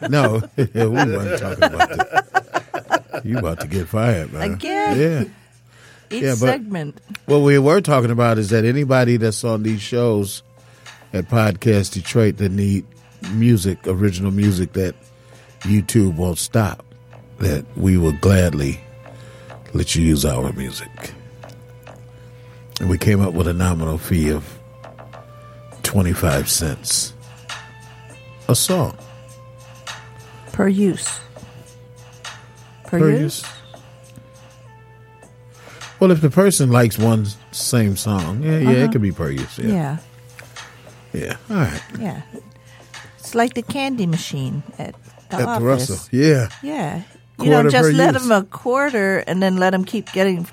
[0.08, 3.22] no, we weren't talking about that.
[3.26, 4.54] You about to get fired, man.
[4.54, 5.00] Again?
[5.00, 6.16] Yeah.
[6.16, 7.02] Each Yeah, but- segment.
[7.26, 10.44] What we were talking about is that anybody that's on these shows
[11.12, 12.86] at Podcast Detroit that need
[13.32, 14.94] music, original music that
[15.62, 16.86] YouTube won't stop,
[17.40, 18.80] that we will gladly
[19.74, 21.14] let you use our music.
[22.80, 24.60] And we came up with a nominal fee of
[25.84, 27.14] 25 cents
[28.48, 28.98] a song.
[30.52, 31.20] Per use.
[32.86, 33.20] Per, Per use?
[33.44, 33.46] use.
[36.00, 38.80] Well, if the person likes one same song, yeah, yeah, Uh-huh.
[38.84, 39.58] it could be per use.
[39.58, 39.68] Yeah.
[39.68, 39.98] Yeah.
[41.14, 41.38] Yeah.
[41.50, 41.82] All right.
[42.00, 42.22] Yeah.
[43.20, 44.94] It's like the candy machine at
[45.30, 45.64] the At the office.
[45.90, 46.08] Russell.
[46.12, 46.50] Yeah.
[46.62, 47.02] Yeah.
[47.40, 48.28] You don't just let use.
[48.28, 50.48] them a quarter and then let them keep getting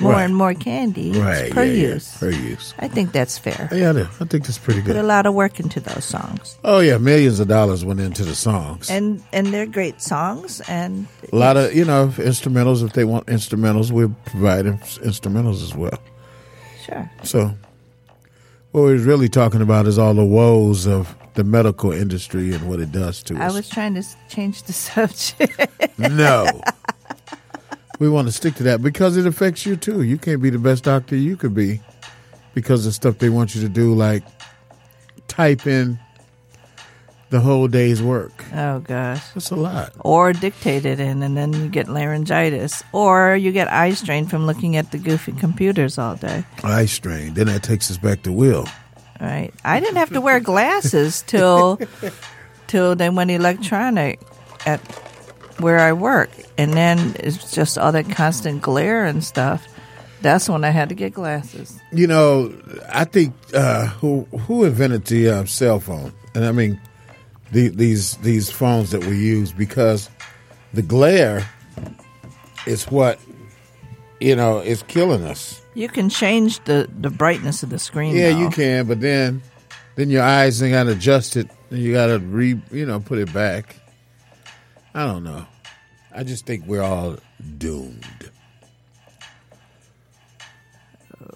[0.00, 0.24] more Right.
[0.24, 1.12] and more candy.
[1.12, 1.52] Right.
[1.52, 2.18] per yeah, yeah, use.
[2.18, 2.74] Per use.
[2.80, 3.68] I think that's fair.
[3.72, 4.00] Yeah, I.
[4.00, 4.96] I think that's pretty good.
[4.96, 6.58] Put a lot of work into those songs.
[6.64, 8.90] Oh yeah, millions of dollars went into the songs.
[8.90, 12.84] And and they're great songs and A lot of you know instrumentals.
[12.84, 15.98] If they want instrumentals, we'll provide in- instrumentals as well.
[16.84, 17.08] Sure.
[17.22, 17.54] So,
[18.72, 22.80] what we're really talking about is all the woes of the medical industry and what
[22.80, 23.52] it does to I us.
[23.52, 25.98] I was trying to change the subject.
[25.98, 26.46] no,
[27.98, 30.02] we want to stick to that because it affects you too.
[30.02, 31.80] You can't be the best doctor you could be
[32.54, 34.22] because of stuff they want you to do, like
[35.28, 35.98] type in
[37.30, 38.44] the whole day's work.
[38.54, 39.92] Oh gosh, that's a lot.
[40.00, 44.46] Or dictate it in, and then you get laryngitis, or you get eye strain from
[44.46, 46.44] looking at the goofy computers all day.
[46.62, 47.34] Eye strain.
[47.34, 48.66] Then that takes us back to Will.
[49.20, 49.52] Right?
[49.64, 51.78] I didn't have to wear glasses till
[52.66, 54.20] till they went electronic
[54.66, 54.80] at
[55.58, 59.66] where I work, and then it's just all that constant glare and stuff.
[60.20, 61.78] That's when I had to get glasses.
[61.92, 62.52] You know,
[62.90, 66.80] I think uh, who who invented the uh, cell phone, and I mean
[67.52, 70.10] the, these these phones that we use because
[70.72, 71.48] the glare
[72.66, 73.18] is what
[74.20, 75.60] you know is killing us.
[75.74, 78.14] You can change the, the brightness of the screen.
[78.14, 79.42] Yeah, you can, but then
[79.96, 83.00] then your eyes they got to adjust it, and you got to re you know
[83.00, 83.76] put it back.
[84.94, 85.46] I don't know.
[86.14, 87.16] I just think we're all
[87.58, 88.30] doomed.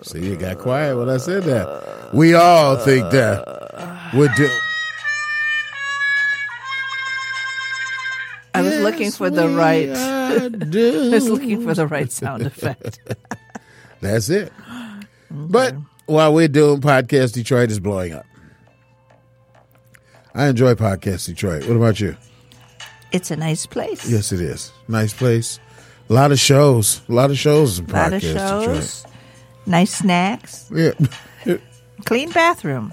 [0.03, 2.15] See, you got quiet when I said that.
[2.15, 4.53] We all think that we're doomed.
[8.55, 9.91] I was looking for the right.
[9.91, 13.01] I was looking for the right sound effect.
[14.01, 14.53] That's it.
[15.31, 15.75] But
[16.07, 18.27] while we're doing Podcast Detroit is blowing up.
[20.35, 21.67] I enjoy Podcast Detroit.
[21.67, 22.17] What about you?
[23.13, 24.09] It's a nice place.
[24.09, 24.71] Yes, it is.
[24.87, 25.59] Nice place.
[26.09, 27.01] A lot of shows.
[27.09, 29.03] A lot of shows in A lot of shows.
[29.03, 29.15] Detroit.
[29.67, 30.71] Nice snacks.
[30.73, 30.93] Yeah.
[32.05, 32.93] Clean bathroom.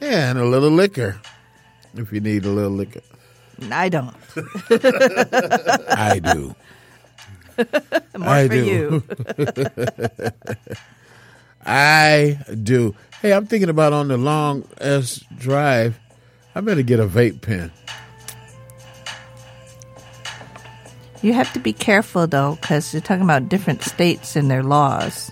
[0.00, 1.20] Yeah, and a little liquor.
[1.94, 3.00] If you need a little liquor.
[3.70, 4.14] I don't.
[4.70, 6.54] I do.
[8.18, 8.64] More I for do.
[8.64, 9.02] you.
[11.66, 12.94] I do.
[13.22, 15.98] Hey, I'm thinking about on the long S drive.
[16.54, 17.72] I better get a vape pen.
[21.22, 25.30] You have to be careful though, because you're talking about different states and their laws.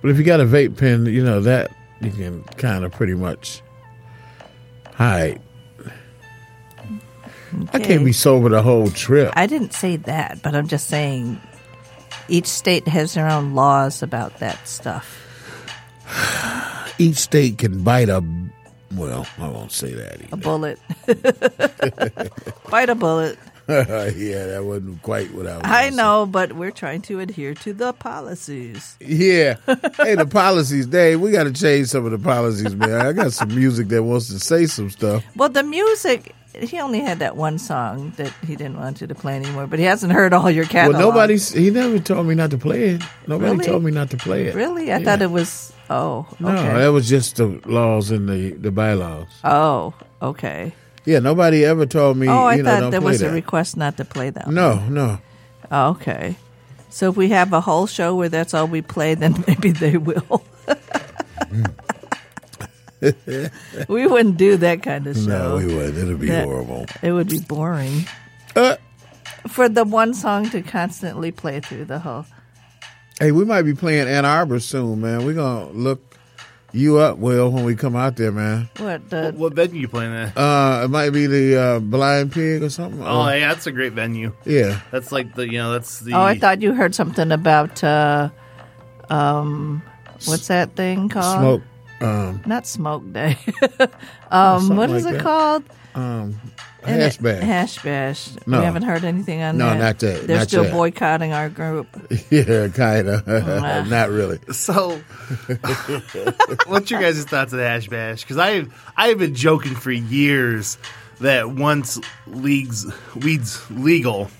[0.00, 3.14] But if you got a vape pen, you know that you can kind of pretty
[3.14, 3.60] much
[4.94, 5.40] hide.
[7.72, 9.32] I can't be sober the whole trip.
[9.36, 11.40] I didn't say that, but I'm just saying
[12.28, 15.24] each state has their own laws about that stuff.
[16.98, 18.24] Each state can bite a.
[18.94, 20.20] Well, I won't say that.
[20.32, 20.80] A bullet.
[22.70, 23.38] Bite a bullet.
[23.68, 25.62] Yeah, that wasn't quite what I was.
[25.66, 28.96] I know, but we're trying to adhere to the policies.
[28.98, 29.56] Yeah.
[29.98, 31.20] hey, the policies, Dave.
[31.20, 32.92] We got to change some of the policies, man.
[32.92, 35.22] I got some music that wants to say some stuff.
[35.36, 39.14] Well, the music, he only had that one song that he didn't want you to
[39.14, 40.96] play anymore, but he hasn't heard all your catalog.
[40.98, 41.52] Well, nobody's.
[41.52, 43.02] He never told me not to play it.
[43.26, 43.64] Nobody Really?
[43.64, 44.54] told me not to play it.
[44.54, 44.90] Really?
[44.92, 45.04] I Yeah.
[45.04, 45.72] thought it was.
[45.90, 49.28] Oh, No, that was just the laws and the the bylaws.
[49.44, 50.72] oh, okay.
[51.06, 52.28] Yeah, nobody ever told me.
[52.28, 53.30] oh, I you know, thought there was that.
[53.30, 54.48] a request not to play that.
[54.48, 55.18] No, no.
[55.70, 56.36] Oh, okay.
[56.90, 59.96] So if we have a whole show where that's all we play, then maybe they
[59.96, 60.42] will.
[60.66, 61.72] Mm.
[63.88, 65.26] We wouldn't do that kind of show.
[65.26, 65.98] No, we wouldn't.
[65.98, 66.86] It'd be That- horrible.
[67.02, 68.04] It would be boring.
[68.56, 68.76] Uh,
[69.46, 72.26] For the one song to constantly play through the whole.
[73.20, 75.24] Hey, we might be playing Ann Arbor soon, man.
[75.24, 76.02] We're gonna look
[76.72, 78.68] you up, Will, when we come out there, man.
[78.76, 79.32] What the?
[79.36, 80.36] What venue you playing at?
[80.36, 83.02] Uh, it might be the uh, Blind Pig or something.
[83.02, 84.32] Oh, Uh, yeah, that's a great venue.
[84.44, 84.80] Yeah.
[84.90, 86.12] That's like the you know that's the.
[86.14, 88.28] Oh, I thought you heard something about uh,
[89.08, 89.82] um,
[90.26, 91.40] what's that thing called?
[91.40, 91.62] Smoke.
[92.00, 93.36] Um, Not smoke day.
[94.30, 95.22] um, something what is like it that.
[95.22, 95.64] called?
[95.94, 96.40] um,
[96.84, 97.42] And hash it- bash.
[97.42, 98.28] Hash bash.
[98.46, 98.58] No.
[98.60, 99.74] We haven't heard anything on No, that.
[99.74, 100.72] No, not that- They're not still yet.
[100.72, 101.88] boycotting our group.
[102.30, 103.26] yeah, kind of.
[103.88, 104.38] Not really.
[104.52, 105.00] So,
[106.66, 108.22] what's your guys' thoughts of the hash bash?
[108.22, 108.64] Because I
[108.96, 110.78] I have been joking for years
[111.20, 112.86] that once leagues
[113.16, 114.30] weeds legal,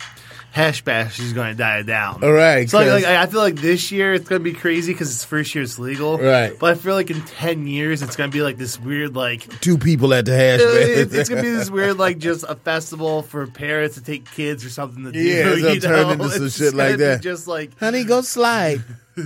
[0.59, 2.25] hash bash is going to die down.
[2.25, 4.93] All right, So like, like, I feel like this year it's going to be crazy
[4.93, 6.19] because it's first year it's legal.
[6.19, 6.59] Right.
[6.59, 9.61] But I feel like in ten years it's going to be like this weird like
[9.61, 10.89] Two people at the hash Uh, bash.
[10.89, 14.65] it's, it's gonna be this weird, like, just a festival for parents to take kids
[14.65, 15.21] or something to do.
[15.21, 16.11] Yeah, turn know?
[16.11, 17.23] into some It's shit like that.
[17.23, 18.83] Just like, Honey, go slide.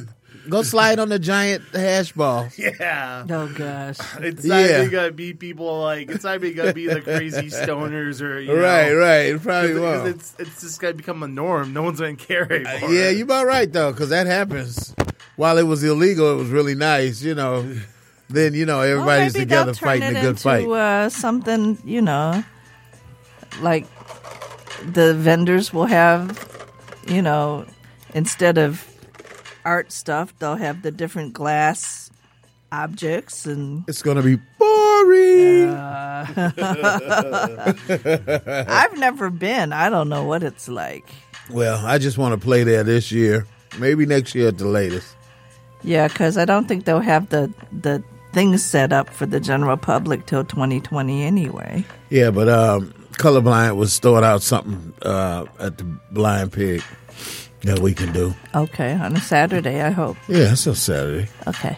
[0.48, 2.48] go slide on the giant hash ball.
[2.56, 3.24] yeah.
[3.28, 3.98] Oh gosh.
[4.20, 4.78] It's not Yeah.
[4.80, 8.54] even gonna be people like it's not even gonna be the crazy stoners or you
[8.54, 9.26] Right, know, right.
[9.34, 10.08] It probably 'cause- 'cause won't.
[10.16, 11.72] It's it's just gonna become a norm.
[11.72, 12.92] No one's gonna care anymore.
[12.92, 14.94] Yeah, you about right though, because that happens.
[15.36, 17.22] While it was illegal, it was really nice.
[17.22, 17.66] You know,
[18.28, 20.66] then you know everybody's maybe together turn fighting it a good into, fight.
[20.68, 22.44] Uh, something, you know,
[23.60, 23.86] like
[24.92, 26.36] the vendors will have,
[27.06, 27.64] you know,
[28.14, 28.84] instead of
[29.64, 32.10] art stuff, they'll have the different glass
[32.70, 33.84] objects and.
[33.88, 35.70] It's gonna be boring.
[38.68, 39.72] I've never been.
[39.72, 41.08] I don't know what it's like.
[41.50, 43.46] Well, I just want to play there this year.
[43.78, 45.16] Maybe next year at the latest.
[45.82, 48.02] Yeah, because I don't think they'll have the the
[48.32, 51.84] things set up for the general public till 2020 anyway.
[52.10, 56.82] Yeah, but um, colorblind was throwing out something uh, at the Blind Pig
[57.64, 58.34] that we can do.
[58.54, 60.16] Okay, on a Saturday, I hope.
[60.28, 61.28] Yeah, it's a Saturday.
[61.46, 61.76] Okay.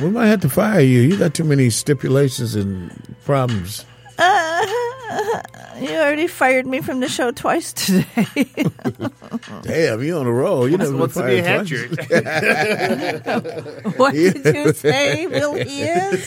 [0.00, 1.00] We might have to fire you.
[1.02, 2.90] You got too many stipulations and
[3.24, 3.84] problems.
[4.18, 4.66] Uh,
[5.80, 8.26] you already fired me from the show twice today.
[9.62, 10.66] Damn, you on a roll.
[10.68, 13.94] You What's- never what's to be a fired hat twice.
[13.98, 16.26] what did you say, Will Ears?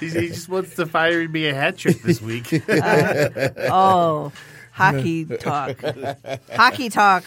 [0.00, 2.52] he, he just wants to fire me a hat trick this week.
[2.68, 4.32] Uh, oh,
[4.80, 5.76] hockey talk.
[6.52, 7.24] Hockey talk.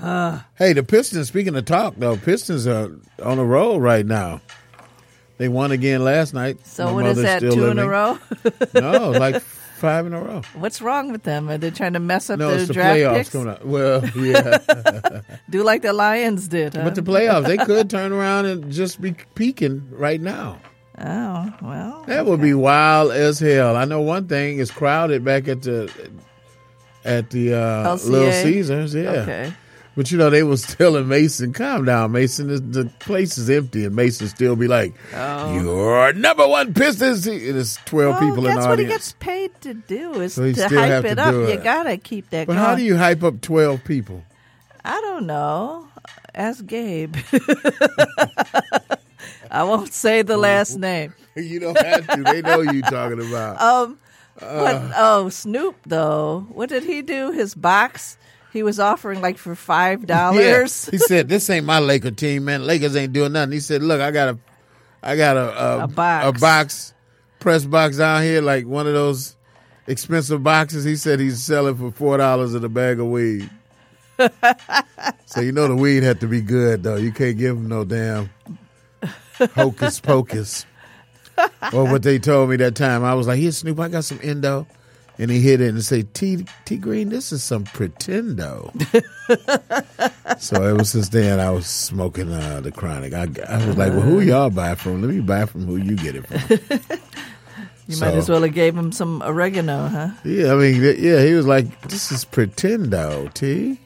[0.00, 1.28] Uh, Hey, the Pistons.
[1.28, 2.90] Speaking of talk, though, Pistons are
[3.22, 4.40] on a roll right now.
[5.38, 6.64] They won again last night.
[6.66, 7.40] so My what is that?
[7.40, 8.18] Two in a row?
[8.74, 10.42] no, like five in a row.
[10.54, 11.48] What's wrong with them?
[11.50, 13.30] Are they trying to mess up No, their the draft playoffs picks?
[13.30, 13.64] coming up.
[13.64, 14.58] Well, yeah,
[15.50, 16.84] Do like the Lions did, huh?
[16.84, 20.60] but the playoffs they could turn around and just be peaking right now.
[20.98, 22.04] Oh well.
[22.06, 23.74] That would be wild as hell.
[23.74, 25.90] I know one thing is crowded back at the
[27.04, 28.94] at the uh, Little Caesars.
[28.94, 29.10] Yeah.
[29.10, 29.52] Okay.
[29.94, 32.48] But you know they was telling Mason, "Calm down, Mason.
[32.48, 35.54] The, the place is empty," and Mason still be like, Oh.
[35.54, 39.12] "You're number one Pistons." It's twelve Well, people in that's the what he audience.
[39.12, 41.30] gets paid to do is So to hype it to up.
[41.32, 42.64] do You gotta keep that But going.
[42.64, 44.22] how do you hype up twelve people?
[44.84, 45.86] I don't know.
[46.34, 47.14] Ask Gabe.
[49.50, 51.12] I won't say the last name.
[51.36, 52.22] You don't have to.
[52.24, 53.58] They know you talking about.
[53.60, 53.98] Um.
[54.38, 54.82] What?
[54.96, 56.46] Oh, Snoop though.
[56.52, 57.30] What did he do?
[57.32, 58.16] His box.
[58.52, 60.06] He was offering like for five Yeah.
[60.06, 60.86] dollars.
[60.86, 62.66] He said, "This ain't my Laker team, man.
[62.66, 64.38] Lakers ain't doing nothing." He said, "Look, I got a,
[65.02, 66.26] I got a a, A box.
[66.26, 66.94] a box,
[67.40, 69.36] press box down here, like one of those
[69.86, 73.48] expensive boxes." He said he's selling for four dollars in a bag of weed.
[75.26, 76.96] so you know the weed had to be good though.
[76.96, 78.28] You can't give him no damn
[79.54, 80.66] hocus pocus.
[81.72, 83.04] or what they told me that time.
[83.04, 84.66] I was like, "Here, Snoop, I got some endo."
[85.18, 88.72] And he hit it and say, T T Green, this is some pretendo.
[90.38, 93.12] so ever since then, I was smoking uh, the chronic.
[93.12, 95.02] I, I was like, well, who y'all buy from?
[95.02, 96.78] Let me buy from who you get it from.
[97.88, 100.10] You So- might as well have gave him some oregano, huh?
[100.24, 103.78] yeah, I mean, yeah, he was like, this is pretendo, T.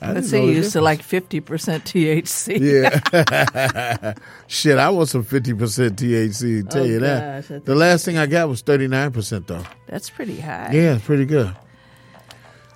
[0.00, 2.58] I Let's know say the he used to like fifty percent THC.
[2.60, 4.14] Yeah.
[4.46, 7.64] Shit, I want some 50% THC, tell Oh, you gosh, that.
[7.64, 9.62] The last thing I got was 39%, though.
[9.86, 10.70] That's pretty high.
[10.72, 11.54] Yeah, it's pretty good.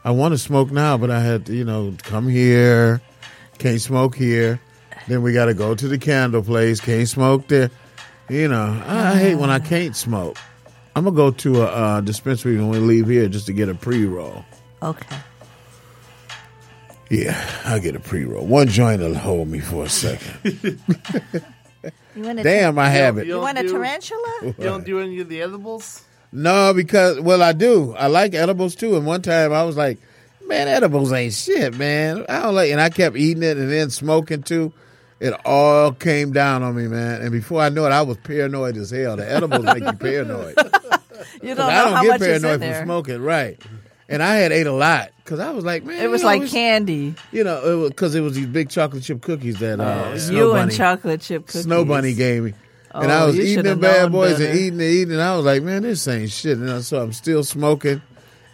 [0.04, 3.00] I want to smoke now, but I had to, you know, come here,
[3.58, 4.60] can't smoke here.
[5.08, 7.70] Then we got to go to the candle place, can't smoke there.
[8.28, 10.36] You know, I, I hate when I can't smoke.
[10.94, 13.74] I'm gonna go to a uh, dispensary when we leave here just to get a
[13.74, 14.44] pre roll.
[14.82, 15.16] Okay.
[17.12, 18.46] Yeah, I'll get a pre roll.
[18.46, 20.80] One joint will hold me for a second.
[22.14, 23.26] You want a Damn, I have it.
[23.26, 24.38] You want a tarantula?
[24.42, 26.04] You don't do any of the edibles?
[26.30, 27.94] No, because well, I do.
[27.94, 28.96] I like edibles too.
[28.96, 29.98] And one time I was like,
[30.46, 33.90] "Man, edibles ain't shit, man." I don't like, and I kept eating it and then
[33.90, 34.72] smoking too.
[35.20, 37.22] It all came down on me, man.
[37.22, 39.16] And before I knew it, I was paranoid as hell.
[39.16, 40.54] The edibles make you paranoid.
[41.42, 42.84] You don't know I don't how get much is paranoid from there.
[42.84, 43.60] smoking, right?
[44.12, 46.36] And I had ate a lot because I was like, man, It was you like
[46.36, 47.14] always- candy.
[47.32, 50.70] you know, because it was these big chocolate chip cookies that uh, Snow you and
[50.72, 51.62] chocolate chip cookies.
[51.62, 52.54] Snow Bunny gave me.
[52.94, 55.12] And Oh, I was eating them bad known boys and eating and eating.
[55.14, 56.58] And I was like, man, this ain't shit.
[56.58, 58.02] And I- so I'm still smoking.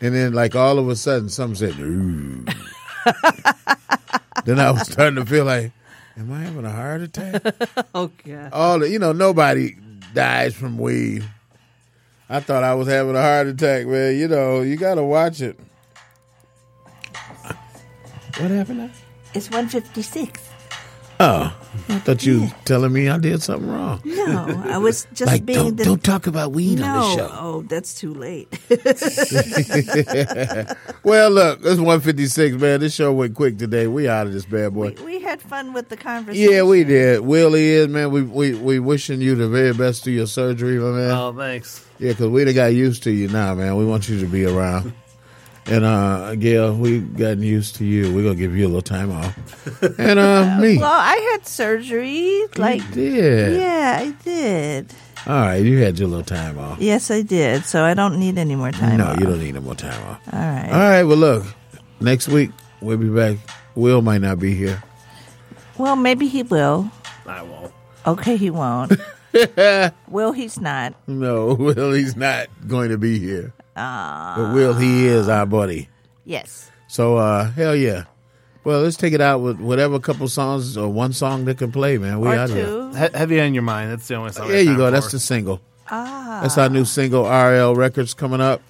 [0.01, 2.45] And then, like, all of a sudden, something said, ooh.
[4.45, 5.73] then I was starting to feel like,
[6.17, 7.43] am I having a heart attack?
[7.95, 8.51] oh god.
[8.53, 9.75] all the, you know, nobody
[10.15, 11.25] dies from weed.
[12.29, 14.17] I thought I was having a heart attack, man.
[14.19, 15.59] You know, you got to watch it.
[18.39, 18.91] What happened now?
[19.35, 20.49] It's one fifty six.
[21.21, 21.53] Oh,
[21.89, 24.01] I thought you were telling me I did something wrong.
[24.05, 26.87] No, I was just like, being don't, the- don't talk about weed no.
[26.87, 27.29] on the show.
[27.33, 28.49] Oh, that's too late.
[31.03, 32.79] well, look, it's 156, man.
[32.79, 33.89] This show went quick today.
[33.89, 34.95] We out of this bad boy.
[35.05, 36.53] we had fun with the conversation.
[36.53, 37.23] Yeah, we did.
[37.23, 38.13] Willie is, man.
[38.13, 41.11] We we we wishing you the very best to your surgery, my man.
[41.11, 41.88] Oh, thanks.
[41.99, 43.77] Yeah, because we done got used to you now, man.
[43.77, 44.93] We want you to be around.
[45.67, 48.15] And uh Gail, we gotten used to you.
[48.15, 49.37] We're gonna give you a little time off.
[49.99, 50.79] And uh me.
[50.79, 52.45] Well, I had surgery.
[52.57, 53.61] Like, did.
[53.61, 54.95] yeah, I did.
[55.27, 56.79] All right, you had your little time off.
[56.81, 57.67] Yes, I did.
[57.67, 58.93] So I don't need any more time.
[58.93, 58.99] Off.
[58.99, 59.21] No, off.
[59.21, 60.21] you don't need no more time off.
[60.33, 60.71] All right.
[60.73, 61.45] All right, well look,
[62.01, 63.37] next week we'll be back.
[63.75, 64.83] Will might not be here.
[65.77, 66.91] Well, maybe he will.
[67.27, 67.73] I won't.
[68.07, 68.93] Okay, he won't.
[70.09, 70.95] Will he's not.
[71.07, 73.53] No, Will, he's not going to be here.
[73.77, 74.35] Ah.
[74.37, 75.89] But Will, he is our buddy.
[76.25, 76.71] Yes.
[76.89, 78.05] So, uh, hell yeah.
[78.65, 81.97] Well, let's take it out with whatever couple songs or one song that can play,
[81.97, 82.21] man.
[82.21, 82.91] We Or out of two.
[82.93, 83.91] He- heavy on your mind.
[83.93, 84.49] That's the only song.
[84.49, 84.85] There you go.
[84.85, 85.61] time That's the single.
[85.91, 86.41] Ah.
[86.43, 88.61] That's our new single, RL Records, coming up.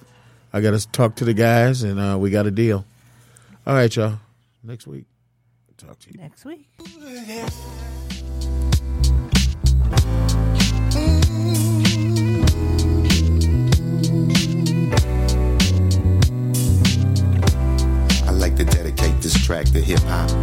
[0.53, 2.85] I got to talk to the guys, and uh, we got a deal.
[3.67, 4.19] All right, y'all.
[4.63, 5.05] Next week.
[5.77, 6.19] Talk to you.
[6.19, 6.67] Next week.
[19.89, 20.38] Hip hop.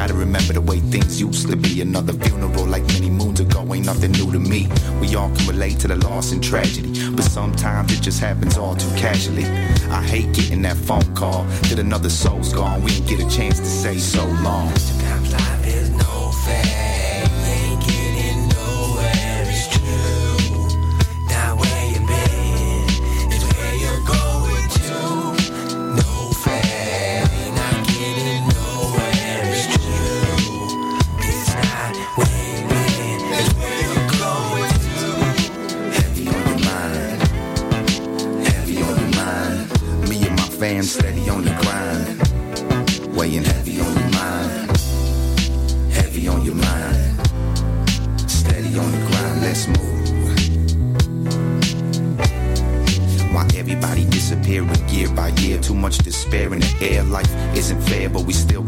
[0.00, 1.82] Gotta remember the way things used to be.
[1.82, 4.66] Another funeral like many moons ago ain't nothing new to me.
[4.98, 8.74] We all can relate to the loss and tragedy, but sometimes it just happens all
[8.74, 9.44] too casually.
[9.90, 12.82] I hate getting that phone call that another soul's gone.
[12.82, 14.72] We didn't get a chance to say so long.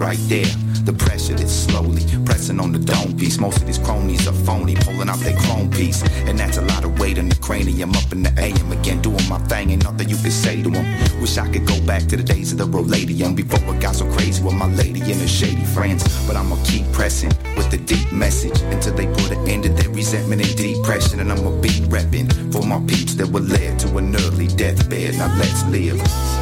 [0.03, 0.51] Right there.
[0.83, 3.39] The pressure that's slowly pressing on the dome piece.
[3.39, 6.03] Most of these cronies are phony, pulling out their chrome piece.
[6.27, 7.93] And that's a lot of weight in the cranium.
[7.93, 9.71] Up in the AM again, doing my thing.
[9.71, 10.87] Ain't nothing you can say to them.
[11.21, 14.11] Wish I could go back to the days of the Roladium before it got so
[14.17, 16.03] crazy with my lady and her shady friends.
[16.27, 19.91] But I'ma keep pressing with the deep message until they put an end to their
[19.91, 21.21] resentment and depression.
[21.21, 25.15] And I'ma be repping for my peeps that were led to an early deathbed.
[25.19, 26.42] Now let's live.